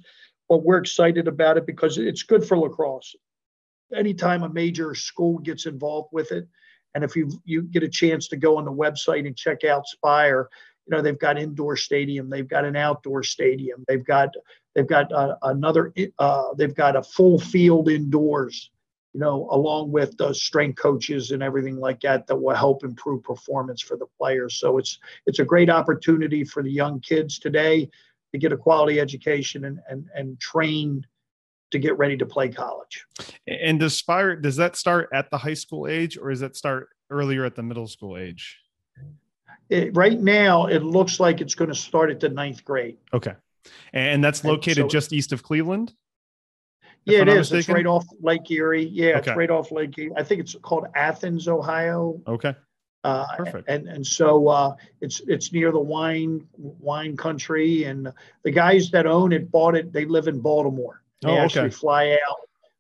but 0.49 0.65
we're 0.65 0.77
excited 0.77 1.29
about 1.29 1.57
it 1.57 1.65
because 1.65 1.97
it's 1.97 2.25
good 2.25 2.45
for 2.45 2.59
lacrosse. 2.59 3.17
Anytime 3.95 4.43
a 4.43 4.51
major 4.51 4.95
school 4.95 5.39
gets 5.39 5.65
involved 5.65 6.11
with 6.13 6.31
it, 6.31 6.47
and 6.95 7.03
if 7.03 7.17
you 7.17 7.31
you 7.47 7.63
get 7.63 7.83
a 7.83 7.89
chance 7.89 8.29
to 8.29 8.37
go 8.37 8.59
on 8.59 8.67
the 8.67 8.73
website 8.73 9.27
and 9.27 9.35
check 9.35 9.65
out 9.65 9.87
Spire, 9.87 10.51
you 10.87 10.95
know 10.95 11.01
they've 11.01 11.19
got 11.19 11.39
indoor 11.39 11.77
stadium, 11.77 12.29
they've 12.29 12.49
got 12.49 12.67
an 12.67 12.77
outdoor 12.77 13.23
stadium, 13.23 13.83
they've 13.89 14.05
got 14.05 14.29
they've 14.75 14.87
got 14.87 15.11
uh, 15.11 15.37
another 15.43 15.95
uh, 16.19 16.49
they've 16.59 16.75
got 16.75 16.97
a 16.97 17.03
full 17.03 17.39
field 17.39 17.89
indoors 17.89 18.71
you 19.12 19.21
know, 19.21 19.49
along 19.50 19.92
with 19.92 20.16
the 20.16 20.33
strength 20.33 20.81
coaches 20.81 21.33
and 21.33 21.42
everything 21.42 21.76
like 21.76 22.00
that, 22.00 22.26
that 22.26 22.37
will 22.37 22.54
help 22.54 22.83
improve 22.83 23.23
performance 23.23 23.83
for 23.83 23.97
the 23.97 24.07
players. 24.19 24.57
So 24.57 24.78
it's 24.78 24.99
it's 25.26 25.38
a 25.38 25.45
great 25.45 25.69
opportunity 25.69 26.45
for 26.45 26.62
the 26.62 26.71
young 26.71 27.00
kids 27.00 27.38
today 27.38 27.90
to 28.33 28.38
get 28.38 28.52
a 28.52 28.57
quality 28.57 29.00
education 29.00 29.64
and 29.66 29.81
and 29.88 30.09
and 30.14 30.40
train 30.40 31.07
to 31.73 31.78
get 31.78 31.97
ready 31.99 32.16
to 32.16 32.26
play 32.26 32.49
college. 32.49 33.04
And 33.47 33.81
does 33.81 33.97
Spire 33.97 34.37
does 34.37 34.57
that 34.57 34.76
start 34.76 35.11
at 35.12 35.31
the 35.31 35.38
high 35.38 35.54
school 35.54 35.87
age 35.87 36.16
or 36.16 36.31
does 36.31 36.40
that 36.40 36.57
start 36.57 36.88
earlier 37.11 37.45
at 37.45 37.54
the 37.54 37.62
middle 37.62 37.87
school 37.87 38.16
age? 38.16 38.59
It, 39.69 39.95
right 39.97 40.21
now, 40.21 40.66
it 40.66 40.83
looks 40.83 41.21
like 41.21 41.40
it's 41.40 41.54
going 41.54 41.71
to 41.71 41.76
start 41.76 42.11
at 42.11 42.21
the 42.21 42.28
ninth 42.28 42.64
grade. 42.64 42.99
Okay, 43.12 43.35
and 43.92 44.25
that's 44.25 44.45
located 44.45 44.78
and 44.78 44.90
so, 44.90 44.95
just 44.95 45.12
east 45.12 45.33
of 45.33 45.42
Cleveland. 45.42 45.95
Yeah, 47.04 47.23
it 47.23 47.28
is. 47.28 47.50
Mistaken? 47.50 47.59
It's 47.59 47.68
right 47.68 47.87
off 47.87 48.06
Lake 48.21 48.50
Erie. 48.50 48.85
Yeah, 48.85 49.18
okay. 49.18 49.30
it's 49.30 49.37
right 49.37 49.50
off 49.50 49.73
Lake 49.73 49.97
Erie. 49.99 50.12
I 50.16 50.23
think 50.23 50.40
it's 50.40 50.54
called 50.62 50.87
Athens, 50.94 51.49
Ohio. 51.49 52.21
Okay. 52.26 52.54
Uh, 53.04 53.26
Perfect. 53.37 53.68
And 53.68 53.88
and 53.88 54.06
so 54.06 54.47
uh, 54.49 54.76
it's 55.00 55.21
it's 55.26 55.52
near 55.52 55.73
the 55.73 55.80
wine 55.80 56.47
wine 56.56 57.16
country, 57.16 57.85
and 57.85 58.12
the 58.44 58.50
guys 58.50 58.90
that 58.92 59.06
own 59.06 59.32
it 59.32 59.50
bought 59.50 59.75
it. 59.75 59.92
They 59.92 60.04
live 60.04 60.28
in 60.28 60.40
Baltimore. 60.40 61.02
They 61.23 61.28
oh, 61.28 61.32
okay. 61.32 61.42
actually 61.42 61.71
fly 61.71 62.12
out. 62.12 62.37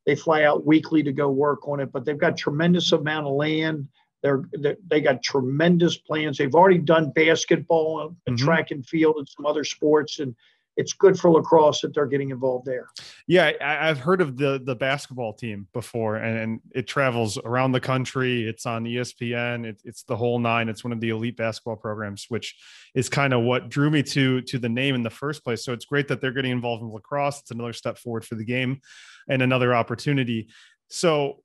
They 0.06 0.14
fly 0.14 0.44
out 0.44 0.64
weekly 0.64 1.02
to 1.02 1.12
go 1.12 1.30
work 1.30 1.66
on 1.68 1.80
it, 1.80 1.90
but 1.92 2.04
they've 2.04 2.18
got 2.18 2.36
tremendous 2.36 2.92
amount 2.92 3.26
of 3.26 3.34
land. 3.34 3.88
They're, 4.22 4.44
they're 4.52 4.76
they 4.86 5.00
got 5.00 5.22
tremendous 5.24 5.96
plans. 5.96 6.38
They've 6.38 6.54
already 6.54 6.78
done 6.78 7.10
basketball 7.10 8.00
and 8.26 8.36
mm-hmm. 8.36 8.44
track 8.44 8.70
and 8.70 8.86
field 8.86 9.16
and 9.18 9.28
some 9.28 9.46
other 9.46 9.64
sports, 9.64 10.20
and 10.20 10.36
it's 10.76 10.92
good 10.92 11.18
for 11.18 11.30
lacrosse 11.30 11.82
that 11.82 11.94
they're 11.94 12.06
getting 12.06 12.30
involved 12.30 12.66
there. 12.66 12.88
Yeah, 13.26 13.52
I, 13.60 13.86
have 13.86 13.98
heard 13.98 14.20
of 14.20 14.36
the 14.36 14.60
the 14.64 14.74
basketball 14.74 15.34
team 15.34 15.68
before, 15.72 16.16
and, 16.16 16.38
and, 16.38 16.60
it 16.74 16.86
travels 16.86 17.38
around 17.44 17.72
the 17.72 17.80
country. 17.80 18.48
It's 18.48 18.64
on 18.64 18.84
ESPN. 18.84 19.66
It, 19.66 19.82
it's 19.84 20.02
the 20.04 20.16
whole 20.16 20.38
nine. 20.38 20.68
It's 20.68 20.82
one 20.82 20.92
of 20.92 21.00
the 21.00 21.10
elite 21.10 21.36
basketball 21.36 21.76
programs, 21.76 22.26
which 22.28 22.56
is 22.94 23.08
kind 23.08 23.34
of 23.34 23.42
what 23.42 23.68
drew 23.68 23.90
me 23.90 24.02
to 24.04 24.40
to 24.42 24.58
the 24.58 24.68
name 24.68 24.94
in 24.94 25.02
the 25.02 25.10
first 25.10 25.44
place. 25.44 25.64
So 25.64 25.72
it's 25.72 25.84
great 25.84 26.08
that 26.08 26.20
they're 26.20 26.32
getting 26.32 26.52
involved 26.52 26.82
in 26.82 26.90
lacrosse. 26.90 27.40
It's 27.40 27.50
another 27.50 27.72
step 27.72 27.98
forward 27.98 28.24
for 28.24 28.34
the 28.34 28.44
game, 28.44 28.80
and 29.28 29.42
another 29.42 29.74
opportunity. 29.74 30.48
So 30.88 31.42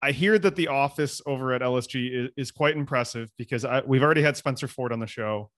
I 0.00 0.12
hear 0.12 0.38
that 0.38 0.56
the 0.56 0.68
office 0.68 1.20
over 1.26 1.52
at 1.52 1.60
LSG 1.60 2.26
is, 2.26 2.30
is 2.36 2.50
quite 2.50 2.76
impressive 2.76 3.30
because 3.36 3.64
I, 3.64 3.82
we've 3.84 4.02
already 4.02 4.22
had 4.22 4.36
Spencer 4.36 4.68
Ford 4.68 4.92
on 4.92 5.00
the 5.00 5.06
show. 5.06 5.50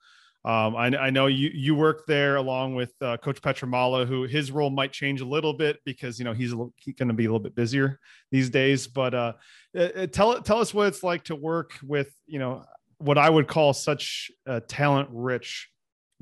Um, 0.43 0.75
I, 0.75 0.87
I, 0.97 1.11
know 1.11 1.27
you 1.27 1.51
you 1.53 1.75
work 1.75 2.07
there 2.07 2.37
along 2.37 2.75
with 2.75 2.95
uh, 3.03 3.19
Coach 3.19 3.43
Pietramala, 3.43 4.07
who 4.07 4.23
his 4.23 4.51
role 4.51 4.71
might 4.71 4.91
change 4.91 5.21
a 5.21 5.27
little 5.27 5.53
bit 5.53 5.81
because 5.85 6.19
you 6.19 6.25
know 6.25 6.33
he's, 6.33 6.55
he's 6.77 6.95
going 6.95 7.09
to 7.09 7.15
be 7.15 7.27
a 7.27 7.29
little 7.29 7.41
bit 7.41 7.55
busier 7.55 8.01
these 8.31 8.49
days. 8.49 8.87
But 8.87 9.13
uh, 9.13 9.33
uh, 9.77 9.81
uh, 9.81 10.07
tell 10.07 10.41
tell 10.41 10.59
us 10.59 10.73
what 10.73 10.89
it's 10.89 11.03
like 11.03 11.25
to 11.25 11.37
work 11.37 11.73
with 11.83 12.11
you 12.27 12.39
know 12.39 12.65
what 12.97 13.19
I 13.19 13.29
would 13.29 13.49
call 13.49 13.75
such 13.75 14.31
a 14.47 14.63
talent 14.63 15.11
rich 15.13 15.69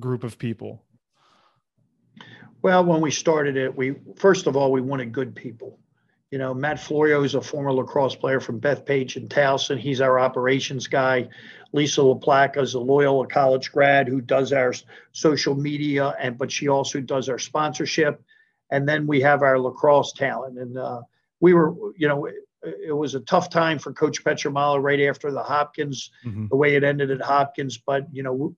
group 0.00 0.25
of 0.25 0.37
people. 0.37 0.84
Well, 2.60 2.84
when 2.84 3.00
we 3.00 3.12
started 3.12 3.56
it, 3.56 3.76
we 3.76 3.94
first 4.16 4.48
of 4.48 4.56
all 4.56 4.72
we 4.72 4.80
wanted 4.80 5.12
good 5.12 5.37
people. 5.37 5.78
You 6.30 6.38
know, 6.38 6.52
Matt 6.52 6.78
Florio 6.78 7.23
is 7.23 7.35
a 7.35 7.40
former 7.40 7.73
lacrosse 7.73 8.14
player 8.14 8.38
from 8.38 8.61
Bethpage 8.61 9.16
and 9.16 9.30
Towson. 9.30 9.78
He's 9.78 10.02
our 10.02 10.20
operations 10.20 10.87
guy. 10.87 11.28
Lisa 11.73 12.02
LaPlaca 12.02 12.58
is 12.58 12.75
a 12.75 12.80
Loyola 12.80 13.26
College 13.26 13.73
grad 13.73 14.08
who 14.08 14.20
does 14.20 14.52
our 14.52 14.75
social 15.12 15.54
media, 15.54 16.14
and 16.20 16.37
but 16.37 16.52
she 16.52 16.68
also 16.68 17.00
does 17.00 17.28
our 17.30 17.38
sponsorship. 17.38 18.23
And 18.70 18.87
then 18.87 19.06
we 19.06 19.23
have 19.23 19.42
our 19.42 19.58
lacrosse 19.58 20.12
talent. 20.12 20.58
And 20.58 20.76
uh, 20.76 21.00
we 21.40 21.54
were, 21.54 21.75
you 21.97 22.08
know, 22.08 22.26
it, 22.26 22.35
it, 22.62 22.92
was 22.92 23.14
a 23.14 23.20
tough 23.20 23.49
time 23.49 23.78
for 23.78 23.94
Coach 23.94 24.23
Pietramala 24.23 24.82
right 24.82 25.00
after 25.00 25.30
the 25.30 25.42
Hopkins, 25.42 26.11
mm-hmm. 26.25 26.49
the 26.49 26.56
way 26.56 26.76
it 26.76 26.85
ended 26.85 27.11
at 27.11 27.23
Hopkins. 27.23 27.78
But 27.78 28.06
you 28.12 28.23
know, 28.23 28.54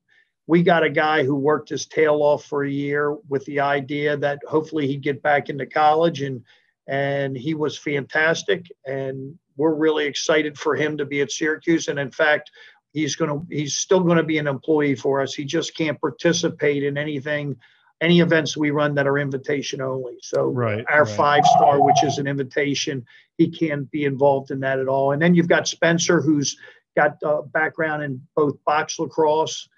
we 0.49 0.65
got 0.65 0.83
a 0.83 0.91
guy 0.91 1.23
who 1.23 1.37
worked 1.37 1.69
his 1.69 1.87
tail 1.87 2.17
off 2.23 2.45
for 2.45 2.65
a 2.65 2.71
year 2.71 3.17
with 3.29 3.45
the 3.45 3.61
idea 3.61 4.17
that 4.17 4.41
hopefully 4.49 4.89
he'd 4.89 5.03
get 5.03 5.23
back 5.23 5.49
into 5.49 5.67
college 5.67 6.23
and 6.23 6.43
and 6.91 7.37
he 7.37 7.55
was 7.55 7.79
fantastic. 7.79 8.67
And 8.85 9.39
we're 9.57 9.75
really 9.75 10.07
excited 10.07 10.59
for 10.59 10.75
him 10.75 10.99
to 10.99 11.07
be 11.07 11.21
at 11.21 11.31
Syracuse. 11.31 11.87
And 11.87 12.01
in 12.01 12.11
fact, 12.11 12.51
he's 12.93 13.15
going 13.15 13.31
to 13.31 13.47
he's 13.55 13.77
still 13.77 14.01
going 14.01 14.17
to 14.17 14.25
be 14.25 14.39
an 14.39 14.49
employee 14.49 14.97
for 14.97 15.23
us. 15.23 15.33
He 15.33 15.45
just 15.45 15.77
can't 15.77 16.01
participate 16.01 16.83
in 16.83 16.99
anything, 16.99 17.57
any 18.01 18.19
events 18.19 18.57
we 18.57 18.73
run 18.73 18.97
that 18.97 19.07
are 19.07 19.19
invitation 19.19 19.81
only. 19.81 20.19
So 20.21 20.47
right, 20.47 20.85
our 20.91 21.05
right. 21.05 21.17
five 21.17 21.47
star, 21.47 21.81
which 21.81 22.03
is 22.03 22.19
an 22.19 22.27
invitation, 22.27 23.07
he 23.39 23.49
can't 23.49 23.89
be 23.93 24.05
involved 24.05 24.51
in 24.51 24.59
that 24.61 24.81
at 24.81 24.89
all. 24.89 25.13
And 25.13 25.23
then 25.23 25.37
you've 25.37 25.49
got 25.49 25.69
Spencer, 25.69 26.21
who's 26.21 26.57
got 26.97 27.19
a 27.23 27.43
background 27.43 28.03
in 28.03 28.21
both 28.35 28.57
box 28.65 28.99
lacrosse, 28.99 29.69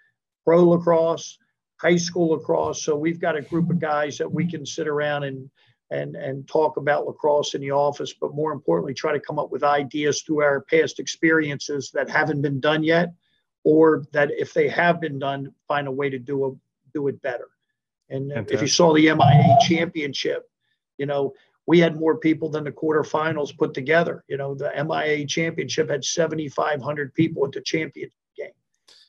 pro 0.46 0.64
lacrosse, 0.64 1.38
high 1.76 1.96
school 1.96 2.30
lacrosse. 2.30 2.82
So 2.82 2.96
we've 2.96 3.20
got 3.20 3.36
a 3.36 3.42
group 3.42 3.68
of 3.68 3.80
guys 3.80 4.16
that 4.16 4.32
we 4.32 4.50
can 4.50 4.64
sit 4.64 4.88
around 4.88 5.24
and 5.24 5.50
and 5.92 6.16
and 6.16 6.48
talk 6.48 6.78
about 6.78 7.06
lacrosse 7.06 7.54
in 7.54 7.60
the 7.60 7.70
office, 7.70 8.14
but 8.18 8.34
more 8.34 8.52
importantly, 8.52 8.94
try 8.94 9.12
to 9.12 9.20
come 9.20 9.38
up 9.38 9.52
with 9.52 9.62
ideas 9.62 10.22
through 10.22 10.40
our 10.42 10.62
past 10.62 10.98
experiences 10.98 11.90
that 11.92 12.08
haven't 12.08 12.40
been 12.40 12.60
done 12.60 12.82
yet, 12.82 13.12
or 13.62 14.04
that 14.12 14.30
if 14.30 14.54
they 14.54 14.68
have 14.68 15.00
been 15.00 15.18
done, 15.18 15.52
find 15.68 15.86
a 15.86 15.92
way 15.92 16.08
to 16.08 16.18
do 16.18 16.46
a, 16.46 16.50
do 16.94 17.08
it 17.08 17.20
better. 17.20 17.48
And 18.08 18.30
Fantastic. 18.30 18.54
if 18.54 18.62
you 18.62 18.68
saw 18.68 18.94
the 18.94 19.06
MIAA 19.06 19.60
championship, 19.60 20.48
you 20.96 21.06
know 21.06 21.34
we 21.66 21.78
had 21.78 21.94
more 21.94 22.16
people 22.16 22.48
than 22.48 22.64
the 22.64 22.72
quarterfinals 22.72 23.56
put 23.56 23.74
together. 23.74 24.24
You 24.28 24.38
know 24.38 24.54
the 24.54 24.72
MIAA 24.74 25.28
championship 25.28 25.90
had 25.90 26.04
7,500 26.04 27.14
people 27.14 27.44
at 27.44 27.52
the 27.52 27.60
championship 27.60 28.12
game. 28.34 28.56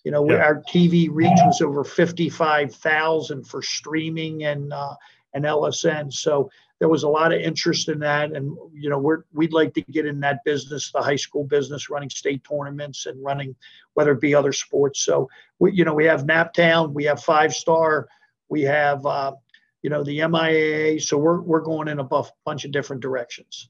You 0.03 0.11
know 0.11 0.29
yeah. 0.29 0.37
our 0.37 0.61
TV 0.63 1.07
reach 1.09 1.39
was 1.45 1.61
over 1.61 1.85
55,000 1.85 3.47
for 3.47 3.61
streaming 3.61 4.43
and 4.43 4.73
uh, 4.73 4.95
and 5.33 5.45
LSN. 5.45 6.13
So 6.13 6.49
there 6.83 6.89
was 6.89 7.03
a 7.03 7.07
lot 7.07 7.31
of 7.31 7.39
interest 7.39 7.87
in 7.87 7.99
that, 7.99 8.33
and 8.33 8.57
you 8.73 8.89
know 8.89 8.99
we're 8.99 9.23
we'd 9.31 9.53
like 9.53 9.73
to 9.75 9.81
get 9.83 10.05
in 10.05 10.19
that 10.19 10.43
business, 10.43 10.91
the 10.91 11.01
high 11.01 11.15
school 11.15 11.45
business, 11.45 11.89
running 11.89 12.09
state 12.09 12.43
tournaments 12.43 13.05
and 13.05 13.23
running 13.23 13.55
whether 13.93 14.11
it 14.11 14.19
be 14.19 14.35
other 14.35 14.51
sports. 14.51 14.99
So 14.99 15.29
we 15.59 15.71
you 15.71 15.85
know 15.85 15.93
we 15.93 16.03
have 16.03 16.25
Naptown, 16.25 16.91
we 16.91 17.05
have 17.05 17.23
Five 17.23 17.53
Star, 17.53 18.09
we 18.49 18.63
have 18.63 19.05
uh, 19.05 19.31
you 19.81 19.89
know 19.89 20.03
the 20.03 20.19
MIAA. 20.19 21.01
So 21.01 21.17
we're 21.17 21.39
we're 21.39 21.61
going 21.61 21.87
in 21.87 21.99
a 21.99 22.03
buff, 22.03 22.29
bunch 22.43 22.65
of 22.65 22.71
different 22.71 23.01
directions. 23.01 23.69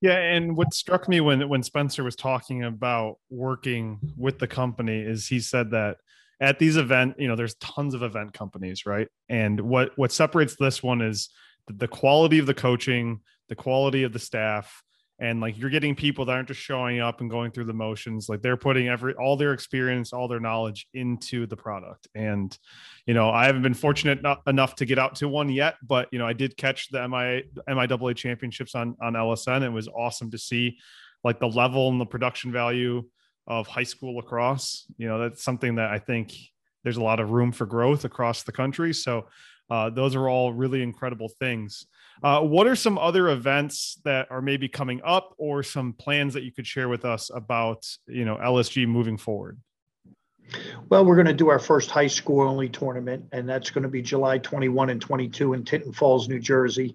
Yeah, 0.00 0.18
and 0.18 0.56
what 0.56 0.72
struck 0.72 1.08
me 1.08 1.20
when 1.20 1.48
when 1.48 1.64
Spencer 1.64 2.04
was 2.04 2.14
talking 2.14 2.62
about 2.62 3.16
working 3.28 3.98
with 4.16 4.38
the 4.38 4.46
company 4.46 5.00
is 5.00 5.26
he 5.26 5.40
said 5.40 5.72
that 5.72 5.96
at 6.40 6.60
these 6.60 6.76
event, 6.76 7.16
you 7.18 7.26
know, 7.26 7.34
there's 7.34 7.56
tons 7.56 7.92
of 7.94 8.04
event 8.04 8.34
companies, 8.34 8.86
right? 8.86 9.08
And 9.28 9.60
what 9.62 9.90
what 9.98 10.12
separates 10.12 10.54
this 10.54 10.80
one 10.80 11.00
is 11.00 11.28
the 11.68 11.88
quality 11.88 12.38
of 12.38 12.46
the 12.46 12.54
coaching, 12.54 13.20
the 13.48 13.54
quality 13.54 14.02
of 14.02 14.12
the 14.12 14.18
staff, 14.18 14.82
and 15.18 15.40
like 15.40 15.56
you're 15.56 15.70
getting 15.70 15.94
people 15.94 16.24
that 16.24 16.32
aren't 16.32 16.48
just 16.48 16.60
showing 16.60 17.00
up 17.00 17.20
and 17.20 17.30
going 17.30 17.52
through 17.52 17.64
the 17.64 17.72
motions. 17.72 18.28
Like 18.28 18.42
they're 18.42 18.56
putting 18.56 18.88
every 18.88 19.14
all 19.14 19.36
their 19.36 19.52
experience 19.52 20.12
all 20.12 20.26
their 20.26 20.40
knowledge 20.40 20.86
into 20.94 21.46
the 21.46 21.56
product. 21.56 22.08
And 22.14 22.56
you 23.06 23.14
know 23.14 23.30
i 23.30 23.46
haven't 23.46 23.62
been 23.62 23.74
fortunate 23.74 24.20
enough 24.46 24.74
to 24.76 24.84
get 24.84 24.98
out 24.98 25.16
to 25.16 25.28
one 25.28 25.48
yet 25.48 25.74
but 25.82 26.08
you 26.12 26.18
know 26.18 26.26
i 26.26 26.32
did 26.32 26.56
catch 26.56 26.88
the 26.90 27.08
mi 27.08 27.42
miaa 27.68 28.16
championships 28.16 28.76
on 28.76 28.96
on 29.02 29.14
lsn 29.14 29.62
it 29.62 29.70
was 29.70 29.88
awesome 29.88 30.30
to 30.30 30.38
see 30.38 30.78
like 31.24 31.40
the 31.40 31.48
level 31.48 31.88
and 31.88 32.00
the 32.00 32.06
production 32.06 32.52
value 32.52 33.02
of 33.46 33.66
high 33.66 33.82
school 33.82 34.16
lacrosse. 34.16 34.86
You 34.98 35.08
know 35.08 35.18
that's 35.18 35.42
something 35.42 35.76
that 35.76 35.90
i 35.90 35.98
think 35.98 36.32
there's 36.84 36.96
a 36.96 37.02
lot 37.02 37.20
of 37.20 37.30
room 37.30 37.52
for 37.52 37.64
growth 37.64 38.04
across 38.04 38.42
the 38.42 38.50
country. 38.50 38.92
So 38.92 39.28
uh, 39.72 39.88
those 39.88 40.14
are 40.14 40.28
all 40.28 40.52
really 40.52 40.82
incredible 40.82 41.30
things. 41.30 41.86
Uh, 42.22 42.42
what 42.42 42.66
are 42.66 42.76
some 42.76 42.98
other 42.98 43.30
events 43.30 43.98
that 44.04 44.30
are 44.30 44.42
maybe 44.42 44.68
coming 44.68 45.00
up, 45.02 45.34
or 45.38 45.62
some 45.62 45.94
plans 45.94 46.34
that 46.34 46.42
you 46.42 46.52
could 46.52 46.66
share 46.66 46.90
with 46.90 47.06
us 47.06 47.30
about 47.34 47.88
you 48.06 48.26
know 48.26 48.36
LSG 48.36 48.86
moving 48.86 49.16
forward? 49.16 49.58
Well, 50.90 51.06
we're 51.06 51.14
going 51.14 51.26
to 51.26 51.32
do 51.32 51.48
our 51.48 51.58
first 51.58 51.90
high 51.90 52.06
school 52.06 52.46
only 52.46 52.68
tournament, 52.68 53.24
and 53.32 53.48
that's 53.48 53.70
going 53.70 53.84
to 53.84 53.88
be 53.88 54.02
July 54.02 54.36
21 54.36 54.90
and 54.90 55.00
22 55.00 55.54
in 55.54 55.64
Tinton 55.64 55.94
Falls, 55.94 56.28
New 56.28 56.38
Jersey. 56.38 56.94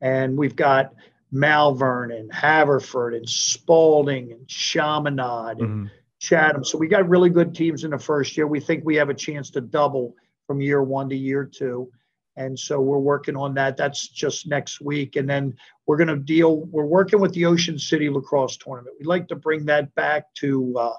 And 0.00 0.36
we've 0.36 0.56
got 0.56 0.94
Malvern 1.30 2.10
and 2.10 2.32
Haverford 2.34 3.14
and 3.14 3.28
Spalding 3.28 4.32
and 4.32 4.48
Chaminade 4.48 5.60
and 5.60 5.68
mm-hmm. 5.68 5.86
Chatham. 6.18 6.64
So 6.64 6.76
we 6.76 6.88
got 6.88 7.08
really 7.08 7.30
good 7.30 7.54
teams 7.54 7.84
in 7.84 7.92
the 7.92 8.00
first 8.00 8.36
year. 8.36 8.48
We 8.48 8.58
think 8.58 8.84
we 8.84 8.96
have 8.96 9.10
a 9.10 9.14
chance 9.14 9.50
to 9.50 9.60
double 9.60 10.16
from 10.48 10.60
year 10.60 10.82
one 10.82 11.08
to 11.10 11.16
year 11.16 11.44
two 11.44 11.92
And 12.36 12.58
so 12.58 12.80
we're 12.80 12.98
working 12.98 13.36
on 13.36 13.54
that. 13.54 13.76
That's 13.76 14.08
just 14.08 14.46
next 14.46 14.80
week. 14.80 15.16
And 15.16 15.28
then 15.28 15.56
we're 15.86 15.96
going 15.96 16.08
to 16.08 16.16
deal, 16.16 16.60
we're 16.66 16.84
working 16.84 17.20
with 17.20 17.32
the 17.32 17.46
Ocean 17.46 17.78
City 17.78 18.10
Lacrosse 18.10 18.58
Tournament. 18.58 18.96
We'd 18.98 19.06
like 19.06 19.28
to 19.28 19.36
bring 19.36 19.64
that 19.66 19.94
back 19.94 20.32
to 20.34 20.76
uh, 20.78 20.94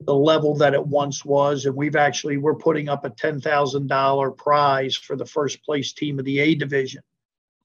the 0.00 0.14
level 0.14 0.56
that 0.56 0.74
it 0.74 0.86
once 0.86 1.24
was. 1.24 1.66
And 1.66 1.74
we've 1.74 1.96
actually, 1.96 2.36
we're 2.36 2.54
putting 2.54 2.88
up 2.88 3.04
a 3.04 3.10
$10,000 3.10 4.36
prize 4.36 4.94
for 4.96 5.16
the 5.16 5.26
first 5.26 5.64
place 5.64 5.92
team 5.92 6.18
of 6.18 6.24
the 6.24 6.38
A 6.38 6.54
division. 6.54 7.02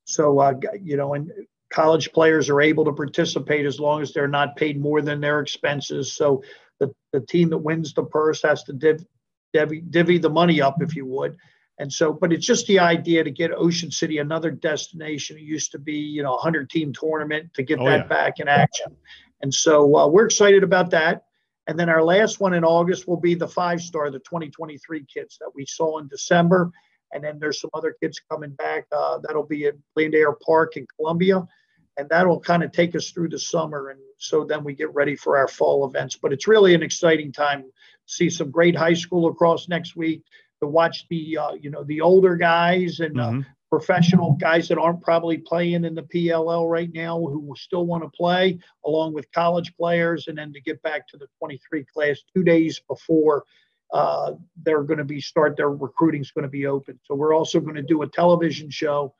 So, 0.05 0.39
uh, 0.39 0.53
you 0.81 0.97
know, 0.97 1.13
and 1.13 1.31
college 1.71 2.12
players 2.12 2.49
are 2.49 2.62
able 2.62 2.86
to 2.86 2.93
participate 2.93 3.65
as 3.65 3.79
long 3.79 4.01
as 4.01 4.13
they're 4.13 4.27
not 4.27 4.55
paid 4.55 4.79
more 4.79 5.01
than 5.01 5.21
their 5.21 5.41
expenses. 5.41 6.13
So 6.13 6.43
the, 6.79 6.93
the 7.13 7.21
team 7.21 7.49
that 7.49 7.60
wins 7.60 7.93
the 7.93 8.03
purse 8.03 8.41
has 8.41 8.63
to 8.63 8.73
div, 8.73 9.05
divvy, 9.53 9.81
divvy 9.81 10.17
the 10.17 10.29
money 10.29 10.62
up, 10.62 10.81
if 10.81 10.95
you 10.95 11.05
would. 11.05 11.38
And 11.79 11.91
so, 11.91 12.13
but 12.13 12.31
it's 12.31 12.45
just 12.45 12.67
the 12.67 12.79
idea 12.79 13.23
to 13.23 13.31
get 13.31 13.51
Ocean 13.51 13.91
City 13.91 14.19
another 14.19 14.51
destination. 14.51 15.38
It 15.38 15.43
used 15.43 15.71
to 15.71 15.79
be, 15.79 15.95
you 15.95 16.21
know, 16.21 16.36
a 16.36 16.39
hundred 16.39 16.69
team 16.69 16.93
tournament 16.93 17.53
to 17.55 17.63
get 17.63 17.79
oh, 17.79 17.86
that 17.86 18.01
yeah. 18.01 18.07
back 18.07 18.39
in 18.39 18.47
action. 18.47 18.95
And 19.41 19.53
so 19.53 19.95
uh, 19.95 20.07
we're 20.07 20.25
excited 20.25 20.63
about 20.63 20.91
that. 20.91 21.25
And 21.67 21.79
then 21.79 21.89
our 21.89 22.03
last 22.03 22.39
one 22.39 22.53
in 22.53 22.63
August 22.63 23.07
will 23.07 23.19
be 23.19 23.34
the 23.34 23.47
five 23.47 23.81
star, 23.81 24.12
the 24.12 24.19
2023 24.19 25.05
kids 25.05 25.38
that 25.39 25.51
we 25.55 25.65
saw 25.65 25.99
in 25.99 26.07
December. 26.07 26.71
And 27.13 27.23
then 27.23 27.39
there's 27.39 27.60
some 27.60 27.71
other 27.73 27.95
kids 28.01 28.21
coming 28.29 28.51
back. 28.51 28.86
Uh, 28.91 29.19
that'll 29.19 29.45
be 29.45 29.65
at 29.65 29.75
Blandair 29.97 30.34
Park 30.45 30.77
in 30.77 30.86
Columbia 30.97 31.47
and 31.97 32.10
that'll 32.10 32.39
kind 32.39 32.63
of 32.63 32.71
take 32.71 32.95
us 32.95 33.12
through 33.12 33.29
the 33.29 33.39
summer 33.39 33.89
and 33.89 33.99
so 34.17 34.43
then 34.43 34.63
we 34.63 34.73
get 34.73 34.93
ready 34.93 35.15
for 35.15 35.38
our 35.38 35.47
fall 35.47 35.86
events 35.86 36.15
but 36.15 36.31
it's 36.31 36.47
really 36.47 36.73
an 36.73 36.84
exciting 36.84 37.31
time 37.31 37.63
see 38.05 38.29
some 38.29 38.49
great 38.49 38.75
high 38.75 38.93
school 38.93 39.29
across 39.29 39.67
next 39.67 39.95
week 39.95 40.23
to 40.62 40.67
watch 40.67 41.08
the 41.10 41.38
uh, 41.38 41.54
you 41.54 41.69
know 41.69 41.84
the 41.84 42.02
older 42.02 42.36
guys 42.36 43.00
and 43.00 43.19
uh, 43.19 43.30
mm-hmm. 43.30 43.41
professional 43.69 44.34
guys 44.34 44.67
that 44.67 44.78
aren't 44.78 45.02
probably 45.02 45.38
playing 45.38 45.86
in 45.86 45.95
the 45.95 46.04
PLL 46.04 46.69
right 46.69 46.91
now 46.93 47.17
who 47.19 47.39
will 47.39 47.56
still 47.56 47.86
want 47.86 48.04
to 48.04 48.10
play 48.10 48.60
along 48.86 49.13
with 49.13 49.32
college 49.32 49.76
players 49.76 50.28
and 50.28 50.38
then 50.38 50.54
to 50.54 50.62
get 50.62 50.82
back 50.82 51.08
to 51.08 51.17
the 51.17 51.28
23 51.39 51.86
class 51.93 52.19
two 52.36 52.43
days 52.43 52.82
before 52.88 53.43
uh, 53.93 54.34
they're 54.63 54.84
going 54.84 55.00
to 55.00 55.04
be 55.04 55.19
start 55.19 55.58
their 55.58 55.69
recruiting 55.69 56.21
is 56.21 56.32
going 56.32 56.43
to 56.43 56.50
be 56.50 56.65
open 56.65 57.00
so 57.04 57.15
we're 57.15 57.36
also 57.36 57.60
going 57.60 57.76
to 57.76 57.82
do 57.82 58.04
a 58.04 58.08
television 58.08 58.69
show 58.69 59.13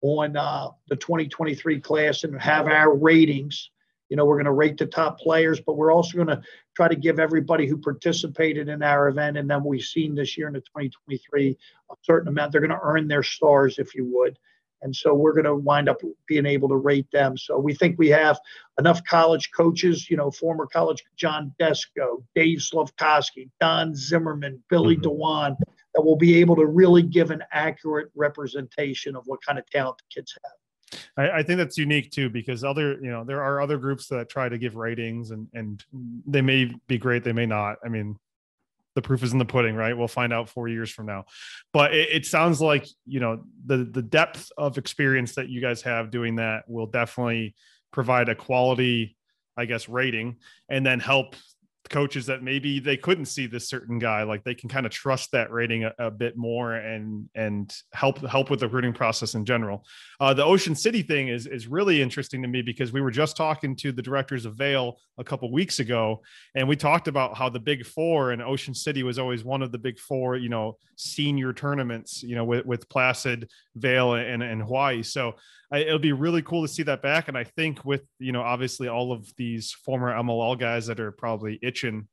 on 0.00 0.36
uh, 0.36 0.68
the 0.88 0.96
2023 0.96 1.80
class 1.80 2.24
and 2.24 2.40
have 2.40 2.66
our 2.66 2.94
ratings. 2.94 3.70
You 4.08 4.16
know, 4.16 4.24
we're 4.24 4.36
going 4.36 4.46
to 4.46 4.52
rate 4.52 4.78
the 4.78 4.86
top 4.86 5.18
players, 5.18 5.60
but 5.60 5.76
we're 5.76 5.92
also 5.92 6.16
going 6.16 6.28
to 6.28 6.42
try 6.74 6.88
to 6.88 6.96
give 6.96 7.18
everybody 7.18 7.66
who 7.66 7.76
participated 7.76 8.68
in 8.68 8.82
our 8.82 9.08
event 9.08 9.36
and 9.36 9.50
then 9.50 9.64
we've 9.64 9.82
seen 9.82 10.14
this 10.14 10.36
year 10.36 10.46
in 10.46 10.54
the 10.54 10.60
2023 10.60 11.56
a 11.90 11.94
certain 12.02 12.28
amount. 12.28 12.52
They're 12.52 12.60
going 12.60 12.70
to 12.70 12.80
earn 12.82 13.08
their 13.08 13.22
stars, 13.22 13.78
if 13.78 13.94
you 13.94 14.04
would. 14.14 14.38
And 14.82 14.94
so 14.94 15.12
we're 15.12 15.32
going 15.32 15.44
to 15.44 15.56
wind 15.56 15.88
up 15.88 16.00
being 16.26 16.46
able 16.46 16.68
to 16.68 16.76
rate 16.76 17.10
them. 17.10 17.36
So 17.36 17.58
we 17.58 17.74
think 17.74 17.98
we 17.98 18.08
have 18.08 18.38
enough 18.78 19.02
college 19.04 19.50
coaches, 19.56 20.08
you 20.08 20.16
know, 20.16 20.30
former 20.30 20.66
college 20.66 21.04
John 21.16 21.52
Desko, 21.60 22.22
Dave 22.34 22.58
Slavkowski, 22.58 23.50
Don 23.60 23.94
Zimmerman, 23.94 24.62
Billy 24.70 24.94
mm-hmm. 24.94 25.02
Dewan, 25.02 25.56
that 25.94 26.02
will 26.02 26.16
be 26.16 26.38
able 26.38 26.56
to 26.56 26.66
really 26.66 27.02
give 27.02 27.30
an 27.30 27.42
accurate 27.52 28.10
representation 28.14 29.16
of 29.16 29.24
what 29.26 29.42
kind 29.44 29.58
of 29.58 29.68
talent 29.70 29.98
the 29.98 30.20
kids 30.20 30.36
have. 30.44 30.57
I, 31.16 31.30
I, 31.30 31.42
think 31.42 31.58
that's 31.58 31.76
unique 31.76 32.10
too, 32.10 32.30
because 32.30 32.64
other, 32.64 32.94
you 33.02 33.10
know, 33.10 33.24
there 33.24 33.42
are 33.42 33.60
other 33.60 33.78
groups 33.78 34.06
that 34.08 34.28
try 34.28 34.48
to 34.48 34.58
give 34.58 34.76
ratings 34.76 35.30
and 35.30 35.48
and 35.52 35.84
they 36.26 36.40
may 36.40 36.72
be 36.86 36.98
great, 36.98 37.24
they 37.24 37.32
may 37.32 37.46
not. 37.46 37.78
I 37.84 37.88
mean, 37.88 38.18
the 38.94 39.02
proof 39.02 39.22
is 39.22 39.32
in 39.32 39.38
the 39.38 39.44
pudding, 39.44 39.76
right? 39.76 39.96
We'll 39.96 40.08
find 40.08 40.32
out 40.32 40.48
four 40.48 40.66
years 40.66 40.90
from 40.90 41.06
now. 41.06 41.26
But 41.72 41.94
it, 41.94 42.08
it 42.10 42.26
sounds 42.26 42.60
like 42.60 42.86
you 43.06 43.20
know 43.20 43.44
the 43.66 43.78
the 43.84 44.02
depth 44.02 44.50
of 44.58 44.78
experience 44.78 45.34
that 45.36 45.48
you 45.48 45.60
guys 45.60 45.82
have 45.82 46.10
doing 46.10 46.36
that 46.36 46.68
will 46.68 46.86
definitely 46.86 47.54
provide 47.92 48.28
a 48.28 48.34
quality, 48.34 49.16
I 49.56 49.66
guess, 49.66 49.88
rating, 49.88 50.36
and 50.68 50.84
then 50.84 51.00
help 51.00 51.36
coaches 51.90 52.26
that 52.26 52.42
maybe 52.42 52.80
they 52.80 52.96
couldn't 52.96 53.26
see 53.26 53.46
this 53.46 53.68
certain 53.68 53.98
guy 53.98 54.22
like 54.22 54.44
they 54.44 54.54
can 54.54 54.68
kind 54.68 54.86
of 54.86 54.92
trust 54.92 55.32
that 55.32 55.50
rating 55.50 55.84
a, 55.84 55.92
a 55.98 56.10
bit 56.10 56.36
more 56.36 56.74
and 56.74 57.28
and 57.34 57.74
help 57.92 58.18
help 58.26 58.50
with 58.50 58.60
the 58.60 58.66
recruiting 58.66 58.92
process 58.92 59.34
in 59.34 59.44
general. 59.44 59.84
Uh, 60.20 60.34
the 60.34 60.44
ocean 60.44 60.74
city 60.74 61.02
thing 61.02 61.28
is 61.28 61.46
is 61.46 61.66
really 61.66 62.00
interesting 62.00 62.42
to 62.42 62.48
me 62.48 62.62
because 62.62 62.92
we 62.92 63.00
were 63.00 63.10
just 63.10 63.36
talking 63.36 63.74
to 63.76 63.92
the 63.92 64.02
directors 64.02 64.44
of 64.44 64.54
Vail 64.54 64.98
a 65.18 65.24
couple 65.24 65.50
weeks 65.50 65.80
ago 65.80 66.22
and 66.54 66.68
we 66.68 66.76
talked 66.76 67.08
about 67.08 67.36
how 67.36 67.48
the 67.48 67.60
big 67.60 67.84
four 67.84 68.30
and 68.30 68.42
ocean 68.42 68.74
city 68.74 69.02
was 69.02 69.18
always 69.18 69.44
one 69.44 69.62
of 69.62 69.72
the 69.72 69.78
big 69.78 69.98
four 69.98 70.36
you 70.36 70.48
know 70.48 70.76
senior 70.96 71.52
tournaments 71.52 72.22
you 72.22 72.34
know 72.34 72.44
with, 72.44 72.64
with 72.66 72.88
placid 72.88 73.48
Vail 73.76 74.14
and, 74.14 74.42
and 74.42 74.62
hawaii. 74.62 75.02
So 75.02 75.34
I, 75.70 75.78
it'll 75.78 75.98
be 75.98 76.12
really 76.12 76.42
cool 76.42 76.62
to 76.62 76.68
see 76.68 76.82
that 76.84 77.02
back. 77.02 77.28
And 77.28 77.36
I 77.36 77.44
think 77.44 77.84
with 77.84 78.02
you 78.18 78.32
know 78.32 78.42
obviously 78.42 78.88
all 78.88 79.12
of 79.12 79.30
these 79.36 79.72
former 79.72 80.12
MLL 80.12 80.58
guys 80.58 80.86
that 80.86 81.00
are 81.00 81.12
probably 81.12 81.58
itching, 81.62 82.08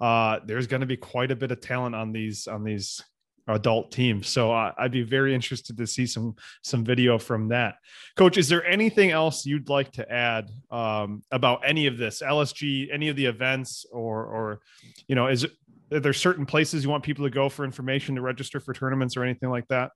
uh, 0.00 0.40
there's 0.46 0.66
going 0.66 0.80
to 0.80 0.86
be 0.86 0.96
quite 0.96 1.30
a 1.30 1.36
bit 1.36 1.52
of 1.52 1.60
talent 1.60 1.94
on 1.94 2.12
these 2.12 2.46
on 2.46 2.64
these 2.64 3.02
adult 3.48 3.92
teams. 3.92 4.28
So 4.28 4.52
uh, 4.52 4.72
I'd 4.78 4.92
be 4.92 5.02
very 5.02 5.34
interested 5.34 5.76
to 5.76 5.86
see 5.86 6.06
some 6.06 6.34
some 6.62 6.84
video 6.84 7.18
from 7.18 7.48
that. 7.48 7.76
Coach, 8.16 8.38
is 8.38 8.48
there 8.48 8.64
anything 8.64 9.10
else 9.10 9.44
you'd 9.44 9.68
like 9.68 9.92
to 9.92 10.10
add 10.10 10.50
um, 10.70 11.22
about 11.30 11.60
any 11.64 11.86
of 11.86 11.98
this 11.98 12.22
LSG, 12.22 12.88
any 12.92 13.08
of 13.08 13.16
the 13.16 13.26
events, 13.26 13.84
or 13.92 14.24
or 14.24 14.60
you 15.08 15.14
know, 15.14 15.26
is 15.26 15.46
there 15.90 16.12
certain 16.12 16.46
places 16.46 16.84
you 16.84 16.90
want 16.90 17.04
people 17.04 17.24
to 17.24 17.30
go 17.30 17.48
for 17.48 17.64
information 17.64 18.14
to 18.14 18.22
register 18.22 18.60
for 18.60 18.72
tournaments 18.72 19.16
or 19.16 19.22
anything 19.22 19.50
like 19.50 19.68
that? 19.68 19.90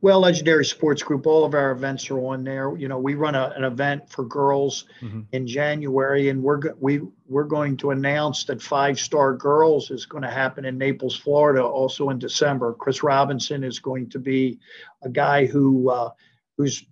Well, 0.00 0.20
Legendary 0.20 0.64
Sports 0.64 1.02
Group, 1.02 1.26
all 1.26 1.44
of 1.44 1.54
our 1.54 1.72
events 1.72 2.08
are 2.10 2.18
on 2.20 2.44
there. 2.44 2.76
You 2.76 2.86
know, 2.86 2.98
we 2.98 3.14
run 3.14 3.34
a, 3.34 3.52
an 3.56 3.64
event 3.64 4.08
for 4.08 4.24
girls 4.24 4.84
mm-hmm. 5.00 5.22
in 5.32 5.46
January, 5.46 6.28
and 6.28 6.40
we're 6.40 6.60
we 6.78 7.00
we're 7.26 7.44
going 7.44 7.76
to 7.78 7.90
announce 7.90 8.44
that 8.44 8.62
Five 8.62 9.00
Star 9.00 9.34
Girls 9.34 9.90
is 9.90 10.06
going 10.06 10.22
to 10.22 10.30
happen 10.30 10.64
in 10.64 10.78
Naples, 10.78 11.16
Florida, 11.16 11.64
also 11.64 12.10
in 12.10 12.18
December. 12.20 12.74
Chris 12.74 13.02
Robinson 13.02 13.64
is 13.64 13.80
going 13.80 14.08
to 14.10 14.20
be 14.20 14.60
a 15.02 15.08
guy 15.08 15.46
who 15.46 15.90
uh, 15.90 16.10
who's 16.56 16.84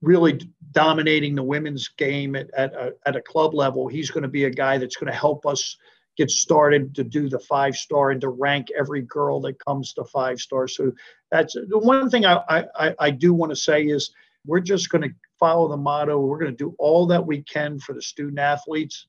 really 0.00 0.40
dominating 0.72 1.34
the 1.34 1.42
women's 1.42 1.88
game 1.88 2.34
at, 2.34 2.50
at, 2.54 2.72
a, 2.74 2.94
at 3.06 3.16
a 3.16 3.22
club 3.22 3.54
level. 3.54 3.88
He's 3.88 4.10
going 4.10 4.22
to 4.22 4.28
be 4.28 4.44
a 4.44 4.50
guy 4.50 4.78
that's 4.78 4.96
going 4.96 5.12
to 5.12 5.18
help 5.18 5.46
us 5.46 5.76
get 6.16 6.30
started 6.30 6.94
to 6.94 7.04
do 7.04 7.28
the 7.28 7.38
five 7.38 7.76
star 7.76 8.10
and 8.10 8.20
to 8.20 8.28
rank 8.28 8.68
every 8.78 9.02
girl 9.02 9.40
that 9.40 9.58
comes 9.64 9.92
to 9.94 10.04
five 10.04 10.38
star. 10.38 10.68
So 10.68 10.92
that's 11.30 11.54
the 11.54 11.78
one 11.78 12.08
thing 12.08 12.24
I, 12.24 12.64
I, 12.76 12.94
I 12.98 13.10
do 13.10 13.34
want 13.34 13.50
to 13.50 13.56
say 13.56 13.84
is 13.84 14.12
we're 14.46 14.60
just 14.60 14.90
going 14.90 15.02
to 15.02 15.14
follow 15.38 15.68
the 15.68 15.76
motto. 15.76 16.20
We're 16.20 16.38
going 16.38 16.52
to 16.52 16.56
do 16.56 16.74
all 16.78 17.06
that 17.06 17.26
we 17.26 17.42
can 17.42 17.78
for 17.78 17.94
the 17.94 18.02
student 18.02 18.38
athletes. 18.38 19.06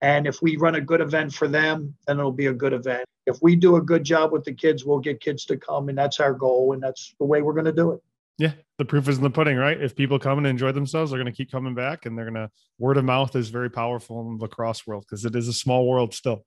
And 0.00 0.26
if 0.26 0.40
we 0.40 0.56
run 0.56 0.76
a 0.76 0.80
good 0.80 1.00
event 1.00 1.34
for 1.34 1.48
them, 1.48 1.94
then 2.06 2.18
it'll 2.18 2.30
be 2.30 2.46
a 2.46 2.52
good 2.52 2.72
event. 2.72 3.04
If 3.26 3.38
we 3.42 3.56
do 3.56 3.76
a 3.76 3.82
good 3.82 4.04
job 4.04 4.32
with 4.32 4.44
the 4.44 4.54
kids, 4.54 4.84
we'll 4.84 5.00
get 5.00 5.20
kids 5.20 5.44
to 5.46 5.56
come. 5.56 5.88
And 5.88 5.98
that's 5.98 6.20
our 6.20 6.32
goal. 6.32 6.72
And 6.72 6.82
that's 6.82 7.14
the 7.18 7.26
way 7.26 7.42
we're 7.42 7.52
going 7.52 7.64
to 7.64 7.72
do 7.72 7.92
it. 7.92 8.00
Yeah, 8.38 8.52
the 8.78 8.84
proof 8.84 9.08
is 9.08 9.16
in 9.16 9.24
the 9.24 9.30
pudding, 9.30 9.56
right? 9.56 9.80
If 9.80 9.96
people 9.96 10.20
come 10.20 10.38
and 10.38 10.46
enjoy 10.46 10.70
themselves, 10.70 11.10
they're 11.10 11.18
going 11.18 11.32
to 11.32 11.36
keep 11.36 11.50
coming 11.50 11.74
back, 11.74 12.06
and 12.06 12.16
they're 12.16 12.30
going 12.30 12.34
to 12.34 12.50
word 12.78 12.96
of 12.96 13.04
mouth 13.04 13.34
is 13.34 13.48
very 13.48 13.68
powerful 13.68 14.20
in 14.20 14.38
the 14.38 14.44
lacrosse 14.44 14.86
world 14.86 15.04
because 15.08 15.24
it 15.24 15.34
is 15.34 15.48
a 15.48 15.52
small 15.52 15.88
world 15.88 16.14
still. 16.14 16.44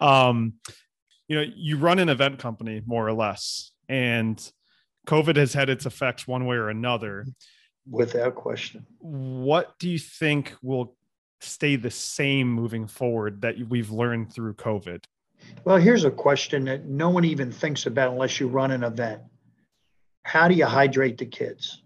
Um, 0.00 0.54
you 1.28 1.36
know, 1.36 1.44
you 1.54 1.76
run 1.76 1.98
an 1.98 2.08
event 2.08 2.38
company 2.38 2.82
more 2.86 3.06
or 3.06 3.12
less, 3.12 3.72
and 3.90 4.40
COVID 5.06 5.36
has 5.36 5.52
had 5.52 5.68
its 5.68 5.84
effects 5.84 6.26
one 6.26 6.46
way 6.46 6.56
or 6.56 6.70
another. 6.70 7.26
Without 7.88 8.34
question. 8.34 8.86
What 9.00 9.78
do 9.78 9.90
you 9.90 9.98
think 9.98 10.54
will 10.62 10.96
stay 11.40 11.76
the 11.76 11.90
same 11.90 12.50
moving 12.50 12.86
forward 12.86 13.42
that 13.42 13.56
we've 13.68 13.90
learned 13.90 14.32
through 14.32 14.54
COVID? 14.54 15.04
Well, 15.64 15.76
here's 15.76 16.04
a 16.04 16.10
question 16.10 16.64
that 16.64 16.86
no 16.86 17.10
one 17.10 17.26
even 17.26 17.52
thinks 17.52 17.84
about 17.84 18.12
unless 18.12 18.40
you 18.40 18.48
run 18.48 18.70
an 18.70 18.82
event 18.82 19.20
how 20.24 20.48
do 20.48 20.54
you 20.54 20.66
hydrate 20.66 21.18
the 21.18 21.26
kids? 21.26 21.82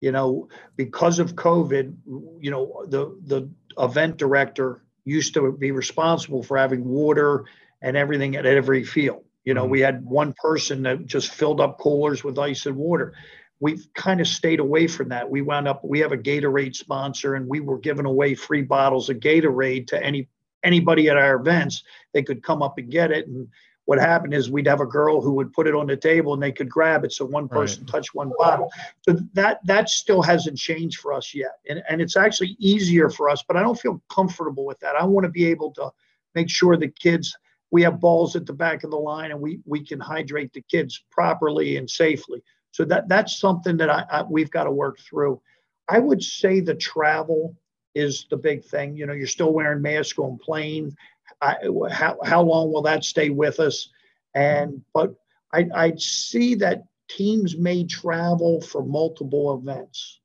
You 0.00 0.12
know, 0.12 0.48
because 0.76 1.18
of 1.18 1.34
COVID, 1.34 1.94
you 2.40 2.50
know, 2.50 2.86
the 2.88 3.18
the 3.26 3.50
event 3.78 4.16
director 4.16 4.82
used 5.04 5.34
to 5.34 5.52
be 5.52 5.72
responsible 5.72 6.42
for 6.42 6.56
having 6.56 6.84
water 6.84 7.44
and 7.82 7.96
everything 7.96 8.36
at 8.36 8.46
every 8.46 8.84
field. 8.84 9.24
You 9.44 9.54
know, 9.54 9.62
mm-hmm. 9.62 9.72
we 9.72 9.80
had 9.80 10.04
one 10.04 10.34
person 10.40 10.82
that 10.84 11.06
just 11.06 11.30
filled 11.30 11.60
up 11.60 11.78
coolers 11.78 12.24
with 12.24 12.38
ice 12.38 12.66
and 12.66 12.76
water. 12.76 13.14
We've 13.58 13.86
kind 13.94 14.20
of 14.20 14.28
stayed 14.28 14.60
away 14.60 14.86
from 14.86 15.10
that. 15.10 15.28
We 15.28 15.42
wound 15.42 15.68
up, 15.68 15.84
we 15.84 16.00
have 16.00 16.12
a 16.12 16.16
Gatorade 16.16 16.74
sponsor, 16.74 17.34
and 17.34 17.46
we 17.46 17.60
were 17.60 17.78
giving 17.78 18.06
away 18.06 18.34
free 18.34 18.62
bottles 18.62 19.10
of 19.10 19.18
Gatorade 19.18 19.88
to 19.88 20.02
any 20.02 20.28
anybody 20.62 21.08
at 21.08 21.16
our 21.16 21.36
events. 21.36 21.82
They 22.12 22.22
could 22.22 22.42
come 22.42 22.62
up 22.62 22.78
and 22.78 22.90
get 22.90 23.10
it. 23.10 23.26
And 23.26 23.48
what 23.86 23.98
happened 23.98 24.34
is 24.34 24.50
we'd 24.50 24.66
have 24.66 24.80
a 24.80 24.86
girl 24.86 25.20
who 25.20 25.32
would 25.32 25.52
put 25.52 25.66
it 25.66 25.74
on 25.74 25.86
the 25.86 25.96
table 25.96 26.32
and 26.32 26.42
they 26.42 26.52
could 26.52 26.68
grab 26.68 27.04
it 27.04 27.12
so 27.12 27.24
one 27.24 27.48
person 27.48 27.82
right. 27.82 27.90
touched 27.90 28.14
one 28.14 28.30
bottle 28.38 28.70
so 29.02 29.18
that 29.32 29.58
that 29.64 29.88
still 29.88 30.22
hasn't 30.22 30.56
changed 30.56 31.00
for 31.00 31.12
us 31.12 31.34
yet 31.34 31.58
and, 31.68 31.82
and 31.88 32.00
it's 32.00 32.16
actually 32.16 32.56
easier 32.58 33.10
for 33.10 33.28
us 33.28 33.42
but 33.46 33.56
i 33.56 33.62
don't 33.62 33.80
feel 33.80 34.00
comfortable 34.08 34.64
with 34.64 34.78
that 34.80 34.96
i 34.96 35.04
want 35.04 35.24
to 35.24 35.30
be 35.30 35.44
able 35.44 35.72
to 35.72 35.90
make 36.34 36.48
sure 36.48 36.76
the 36.76 36.88
kids 36.88 37.36
we 37.70 37.82
have 37.82 38.00
balls 38.00 38.36
at 38.36 38.46
the 38.46 38.52
back 38.52 38.84
of 38.84 38.90
the 38.90 38.96
line 38.96 39.30
and 39.30 39.40
we 39.40 39.60
we 39.64 39.84
can 39.84 40.00
hydrate 40.00 40.52
the 40.52 40.62
kids 40.62 41.04
properly 41.10 41.76
and 41.76 41.88
safely. 41.88 42.42
So 42.72 42.84
that 42.86 43.08
that's 43.08 43.38
something 43.38 43.76
that 43.78 43.90
I, 43.90 44.04
I 44.10 44.22
we've 44.22 44.50
got 44.50 44.64
to 44.64 44.72
work 44.72 44.98
through. 44.98 45.40
I 45.88 45.98
would 45.98 46.22
say 46.22 46.60
the 46.60 46.74
travel 46.74 47.56
is 47.94 48.26
the 48.30 48.36
big 48.36 48.64
thing. 48.64 48.96
You 48.96 49.06
know, 49.06 49.12
you're 49.12 49.26
still 49.26 49.52
wearing 49.52 49.82
masks 49.82 50.18
on 50.18 50.38
plane. 50.38 50.94
I, 51.40 51.56
how 51.90 52.18
how 52.24 52.42
long 52.42 52.72
will 52.72 52.82
that 52.82 53.04
stay 53.04 53.30
with 53.30 53.60
us? 53.60 53.88
And 54.34 54.82
but 54.94 55.14
I 55.52 55.66
I 55.74 55.92
see 55.96 56.54
that 56.56 56.84
teams 57.08 57.56
may 57.56 57.84
travel 57.84 58.60
for 58.60 58.84
multiple 58.84 59.58
events. 59.58 60.20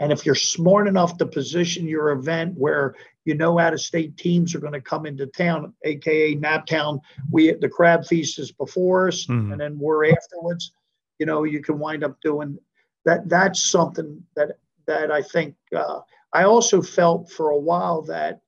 And 0.00 0.10
if 0.10 0.26
you're 0.26 0.34
smart 0.34 0.88
enough 0.88 1.16
to 1.18 1.26
position 1.26 1.86
your 1.86 2.10
event 2.10 2.54
where 2.58 2.96
you 3.24 3.34
know 3.34 3.58
out 3.58 3.72
of 3.72 3.80
state 3.80 4.16
teams 4.16 4.54
are 4.54 4.58
going 4.58 4.72
to 4.72 4.80
come 4.80 5.06
into 5.06 5.26
town, 5.26 5.72
aka 5.84 6.34
Naptown, 6.34 7.00
we 7.30 7.52
the 7.52 7.68
crab 7.68 8.04
feast 8.04 8.38
is 8.38 8.50
before 8.50 9.08
us 9.08 9.26
mm-hmm. 9.26 9.52
and 9.52 9.60
then 9.60 9.78
we're 9.78 10.10
afterwards, 10.10 10.72
you 11.18 11.26
know, 11.26 11.44
you 11.44 11.62
can 11.62 11.78
wind 11.78 12.02
up 12.02 12.20
doing 12.22 12.58
that. 13.04 13.28
That's 13.28 13.62
something 13.62 14.24
that 14.34 14.58
that 14.86 15.12
I 15.12 15.22
think 15.22 15.54
uh, 15.74 16.00
I 16.32 16.44
also 16.44 16.82
felt 16.82 17.30
for 17.30 17.50
a 17.50 17.58
while 17.58 18.02
that 18.02 18.40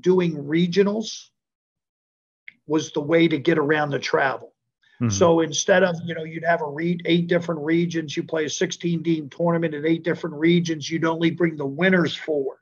doing 0.00 0.36
regionals 0.36 1.28
was 2.68 2.92
the 2.92 3.00
way 3.00 3.26
to 3.26 3.38
get 3.38 3.58
around 3.58 3.90
the 3.90 3.98
travel. 3.98 4.52
Mm-hmm. 5.00 5.10
So 5.10 5.40
instead 5.40 5.84
of, 5.84 5.96
you 6.04 6.14
know, 6.14 6.24
you'd 6.24 6.44
have 6.44 6.60
a 6.60 6.68
read 6.68 7.02
eight 7.04 7.28
different 7.28 7.60
regions, 7.62 8.16
you 8.16 8.24
play 8.24 8.44
a 8.44 8.50
16 8.50 9.02
team 9.02 9.30
tournament 9.30 9.74
in 9.74 9.86
eight 9.86 10.02
different 10.02 10.36
regions, 10.36 10.90
you'd 10.90 11.04
only 11.04 11.30
bring 11.30 11.56
the 11.56 11.66
winners 11.66 12.14
forward. 12.14 12.58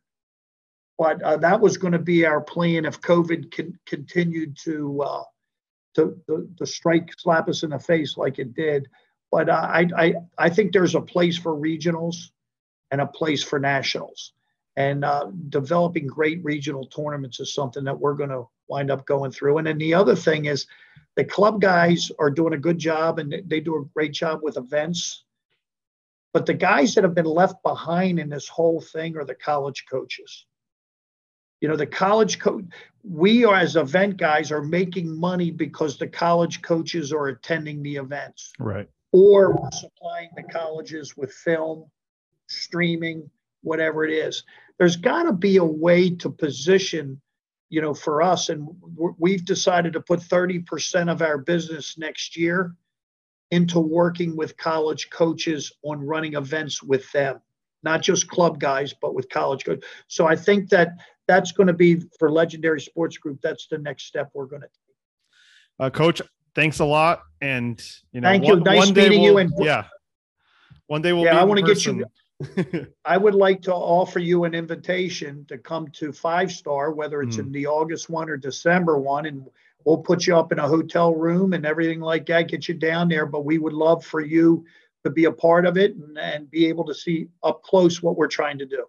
But 0.99 1.23
uh, 1.23 1.39
that 1.39 1.61
was 1.61 1.77
going 1.77 1.93
to 1.93 1.99
be 1.99 2.25
our 2.25 2.41
plan 2.41 2.85
if 2.85 3.01
COVID 3.01 3.55
con- 3.55 3.79
continued 3.87 4.57
to, 4.65 5.03
uh, 5.03 5.25
to, 5.95 6.21
to, 6.27 6.49
to, 6.59 6.67
strike, 6.67 7.11
slap 7.19 7.49
us 7.49 7.63
in 7.63 7.71
the 7.71 7.79
face 7.79 8.17
like 8.17 8.39
it 8.39 8.55
did. 8.55 8.89
But 9.31 9.49
uh, 9.49 9.53
I, 9.53 9.89
I, 9.97 10.15
I 10.39 10.51
think 10.51 10.73
there's 10.73 10.95
a 10.95 11.01
place 11.01 11.37
for 11.39 11.53
regionals 11.55 12.31
and 12.91 13.01
a 13.01 13.07
place 13.07 13.43
for 13.43 13.59
nationals. 13.59 14.33
And 14.77 15.05
uh, 15.05 15.31
developing 15.49 16.07
great 16.07 16.45
regional 16.45 16.87
tournaments 16.87 17.41
is 17.41 17.55
something 17.55 17.85
that 17.85 17.99
we're 17.99 18.15
going 18.15 18.31
to 18.31 18.49
wind 18.69 18.91
up 18.91 19.07
going 19.07 19.31
through. 19.31 19.59
And 19.59 19.67
then 19.67 19.79
the 19.79 19.95
other 19.95 20.15
thing 20.15 20.45
is, 20.45 20.67
the 21.17 21.25
club 21.25 21.63
guys 21.63 22.13
are 22.19 22.31
doing 22.31 22.53
a 22.53 22.59
good 22.59 22.79
job 22.79 23.19
and 23.19 23.35
they 23.47 23.61
do 23.61 23.77
a 23.77 23.85
great 23.95 24.13
job 24.13 24.41
with 24.43 24.59
events. 24.59 25.25
But 26.35 26.45
the 26.45 26.55
guys 26.55 26.95
that 26.95 27.05
have 27.05 27.15
been 27.15 27.25
left 27.25 27.63
behind 27.63 28.19
in 28.19 28.29
this 28.29 28.49
whole 28.49 28.83
thing 28.83 29.17
are 29.17 29.25
the 29.25 29.35
college 29.35 29.87
coaches. 29.91 30.45
You 31.63 31.69
know, 31.69 31.77
the 31.77 31.87
college 31.87 32.39
coach, 32.39 32.65
we 33.03 33.47
are 33.47 33.55
as 33.55 33.77
event 33.77 34.19
guys 34.19 34.53
are 34.53 34.61
making 34.61 35.19
money 35.19 35.51
because 35.51 35.97
the 35.97 36.07
college 36.07 36.61
coaches 36.61 37.15
are 37.15 37.29
attending 37.29 37.83
the 37.83 37.97
events. 37.97 38.53
Right. 38.59 38.87
Or 39.13 39.57
we're 39.57 39.71
supplying 39.71 40.29
the 40.37 40.43
colleges 40.43 41.17
with 41.17 41.33
film, 41.33 41.91
streaming, 42.49 43.31
whatever 43.63 44.05
it 44.05 44.13
is. 44.13 44.45
There's 44.79 44.97
got 44.97 45.25
to 45.25 45.33
be 45.33 45.57
a 45.57 45.65
way 45.65 46.11
to 46.11 46.31
position 46.31 47.21
you 47.69 47.81
know, 47.81 47.95
for 47.95 48.23
us, 48.23 48.49
and 48.49 48.69
we've 49.19 49.45
decided 49.45 49.93
to 49.95 50.01
put 50.01 50.21
30% 50.21 51.11
of 51.11 51.21
our 51.21 51.39
business 51.39 51.99
next 51.99 52.37
year 52.37 52.75
into 53.51 53.81
working 53.81 54.37
with 54.37 54.57
college 54.57 55.11
coaches 55.11 55.73
on 55.83 56.01
running 56.01 56.35
events 56.35 56.83
with 56.83 57.11
them, 57.13 57.41
not 57.83 58.03
just 58.03 58.29
club 58.29 58.61
guys, 58.61 58.95
but 59.01 59.15
with 59.15 59.29
college 59.31 59.65
coaches. 59.65 59.85
So 60.07 60.27
I 60.27 60.37
think 60.37 60.69
that 60.71 60.91
that's 61.27 61.53
going 61.53 61.67
to 61.67 61.73
be 61.73 62.03
for 62.19 62.31
Legendary 62.31 62.81
Sports 62.81 63.19
Group. 63.19 63.41
That's 63.43 63.67
the 63.69 63.79
next 63.79 64.05
step 64.05 64.31
we're 64.33 64.47
going 64.47 64.63
to 64.63 64.69
take. 64.69 64.97
Uh, 65.79 65.91
Coach, 65.91 66.23
thanks 66.55 66.79
a 66.79 66.85
lot, 66.85 67.23
and 67.41 67.83
you 68.13 68.21
know, 68.21 68.29
thank 68.29 68.45
one, 68.45 68.59
you. 68.59 68.65
Nice 68.65 68.93
meeting 68.93 69.23
we'll, 69.23 69.33
you. 69.33 69.39
And 69.39 69.53
yeah, 69.59 69.85
one 70.87 71.03
day 71.03 71.13
we'll. 71.13 71.25
Yeah, 71.25 71.41
I 71.41 71.45
want 71.45 71.59
to 71.59 71.67
get 71.67 71.85
you. 71.85 72.05
I 73.05 73.17
would 73.17 73.35
like 73.35 73.63
to 73.63 73.75
offer 73.75 74.19
you 74.19 74.45
an 74.45 74.55
invitation 74.55 75.45
to 75.49 75.59
come 75.59 75.89
to 75.93 76.13
Five 76.13 76.53
Star, 76.53 76.93
whether 76.93 77.23
it's 77.23 77.37
mm. 77.37 77.41
in 77.41 77.53
the 77.53 77.67
August 77.67 78.11
one 78.11 78.29
or 78.29 78.37
December 78.37 78.99
one, 78.99 79.27
and 79.27 79.47
we'll 79.85 79.99
put 79.99 80.27
you 80.27 80.37
up 80.37 80.53
in 80.53 80.59
a 80.59 80.69
hotel 80.69 81.15
room 81.15 81.55
and 81.55 81.65
everything 81.65 82.01
like 82.01 82.27
that, 82.27 82.49
get 82.49 82.69
you 82.69 82.75
down 82.75 83.09
there. 83.09 83.27
But 83.27 83.45
we 83.45 83.59
would 83.59 83.73
love 83.73 84.05
for 84.05 84.21
you 84.21 84.65
to 85.05 85.11
be 85.11 85.25
a 85.25 85.33
part 85.33 85.67
of 85.67 85.79
it 85.79 85.95
and, 85.95 86.19
and 86.19 86.51
be 86.51 86.67
able 86.67 86.85
to 86.85 86.95
see 86.95 87.29
up 87.43 87.63
close 87.63 88.03
what 88.03 88.17
we're 88.17 88.27
trying 88.27 88.59
to 88.59 88.67
do. 88.67 88.85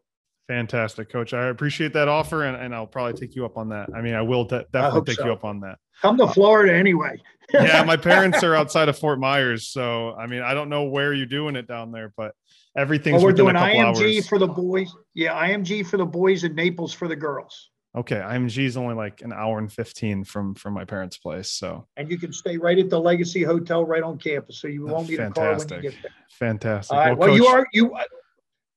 Fantastic, 0.47 1.09
coach. 1.09 1.33
I 1.33 1.47
appreciate 1.47 1.91
that 1.93 2.07
offer, 2.07 2.45
and, 2.45 2.55
and 2.55 2.73
I'll 2.73 2.87
probably 2.87 3.19
take 3.19 3.35
you 3.35 3.45
up 3.45 3.57
on 3.57 3.69
that. 3.69 3.89
I 3.93 4.01
mean, 4.01 4.13
I 4.13 4.21
will 4.21 4.45
de- 4.45 4.65
definitely 4.71 5.13
take 5.13 5.17
so. 5.17 5.25
you 5.25 5.33
up 5.33 5.43
on 5.43 5.59
that. 5.61 5.77
Come 6.01 6.17
to 6.17 6.27
Florida 6.27 6.73
anyway. 6.73 7.21
yeah, 7.53 7.83
my 7.83 7.97
parents 7.97 8.43
are 8.43 8.55
outside 8.55 8.87
of 8.87 8.97
Fort 8.97 9.19
Myers, 9.19 9.67
so 9.67 10.13
I 10.15 10.25
mean, 10.27 10.41
I 10.41 10.53
don't 10.53 10.69
know 10.69 10.83
where 10.83 11.13
you're 11.13 11.25
doing 11.25 11.57
it 11.57 11.67
down 11.67 11.91
there, 11.91 12.13
but 12.15 12.33
everything's. 12.75 13.15
Well, 13.15 13.25
we're 13.25 13.33
doing 13.33 13.55
IMG 13.55 14.17
hours. 14.17 14.27
for 14.27 14.39
the 14.39 14.47
boys. 14.47 14.93
Yeah, 15.13 15.33
IMG 15.47 15.85
for 15.85 15.97
the 15.97 16.05
boys 16.05 16.43
and 16.43 16.55
Naples 16.55 16.93
for 16.93 17.07
the 17.07 17.15
girls. 17.15 17.69
Okay, 17.95 18.17
IMG 18.17 18.65
is 18.65 18.77
only 18.77 18.93
like 18.93 19.21
an 19.21 19.33
hour 19.33 19.57
and 19.57 19.71
fifteen 19.71 20.23
from 20.23 20.53
from 20.55 20.73
my 20.73 20.85
parents' 20.85 21.17
place, 21.17 21.49
so. 21.49 21.87
And 21.97 22.11
you 22.11 22.17
can 22.17 22.31
stay 22.31 22.57
right 22.57 22.77
at 22.77 22.89
the 22.89 22.99
Legacy 22.99 23.43
Hotel 23.43 23.85
right 23.85 24.03
on 24.03 24.17
campus, 24.17 24.59
so 24.59 24.67
you 24.67 24.85
won't 24.85 25.09
need 25.09 25.19
a 25.19 25.31
car 25.31 25.57
when 25.57 25.69
you 25.69 25.81
get 25.81 25.93
there. 26.01 26.11
Fantastic. 26.29 26.95
All 26.95 26.99
right. 26.99 27.17
Well, 27.17 27.29
well 27.29 27.37
Coach, 27.37 27.37
you 27.37 27.47
are 27.47 27.67
you. 27.73 27.97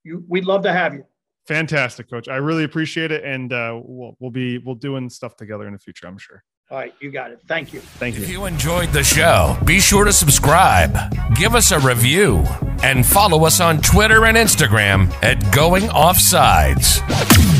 You, 0.02 0.24
we'd 0.28 0.46
love 0.46 0.62
to 0.62 0.72
have 0.72 0.94
you. 0.94 1.04
Fantastic, 1.46 2.08
Coach. 2.08 2.28
I 2.28 2.36
really 2.36 2.64
appreciate 2.64 3.12
it, 3.12 3.24
and 3.24 3.52
uh, 3.52 3.78
we'll 3.82 4.16
we'll 4.20 4.30
be 4.30 4.58
we'll 4.58 4.74
doing 4.74 5.10
stuff 5.10 5.36
together 5.36 5.66
in 5.66 5.72
the 5.72 5.78
future. 5.78 6.06
I'm 6.06 6.16
sure. 6.16 6.42
All 6.70 6.78
right, 6.78 6.94
you 7.00 7.10
got 7.10 7.32
it. 7.32 7.40
Thank 7.48 7.72
you. 7.72 7.80
Thank 7.80 8.16
you. 8.16 8.22
If 8.22 8.30
you 8.30 8.46
enjoyed 8.46 8.90
the 8.90 9.02
show, 9.02 9.58
be 9.64 9.80
sure 9.80 10.04
to 10.04 10.12
subscribe, 10.12 10.96
give 11.34 11.56
us 11.56 11.72
a 11.72 11.80
review, 11.80 12.44
and 12.84 13.04
follow 13.04 13.44
us 13.44 13.60
on 13.60 13.82
Twitter 13.82 14.24
and 14.26 14.36
Instagram 14.36 15.12
at 15.20 15.52
Going 15.52 15.84
Offsides. 15.84 17.59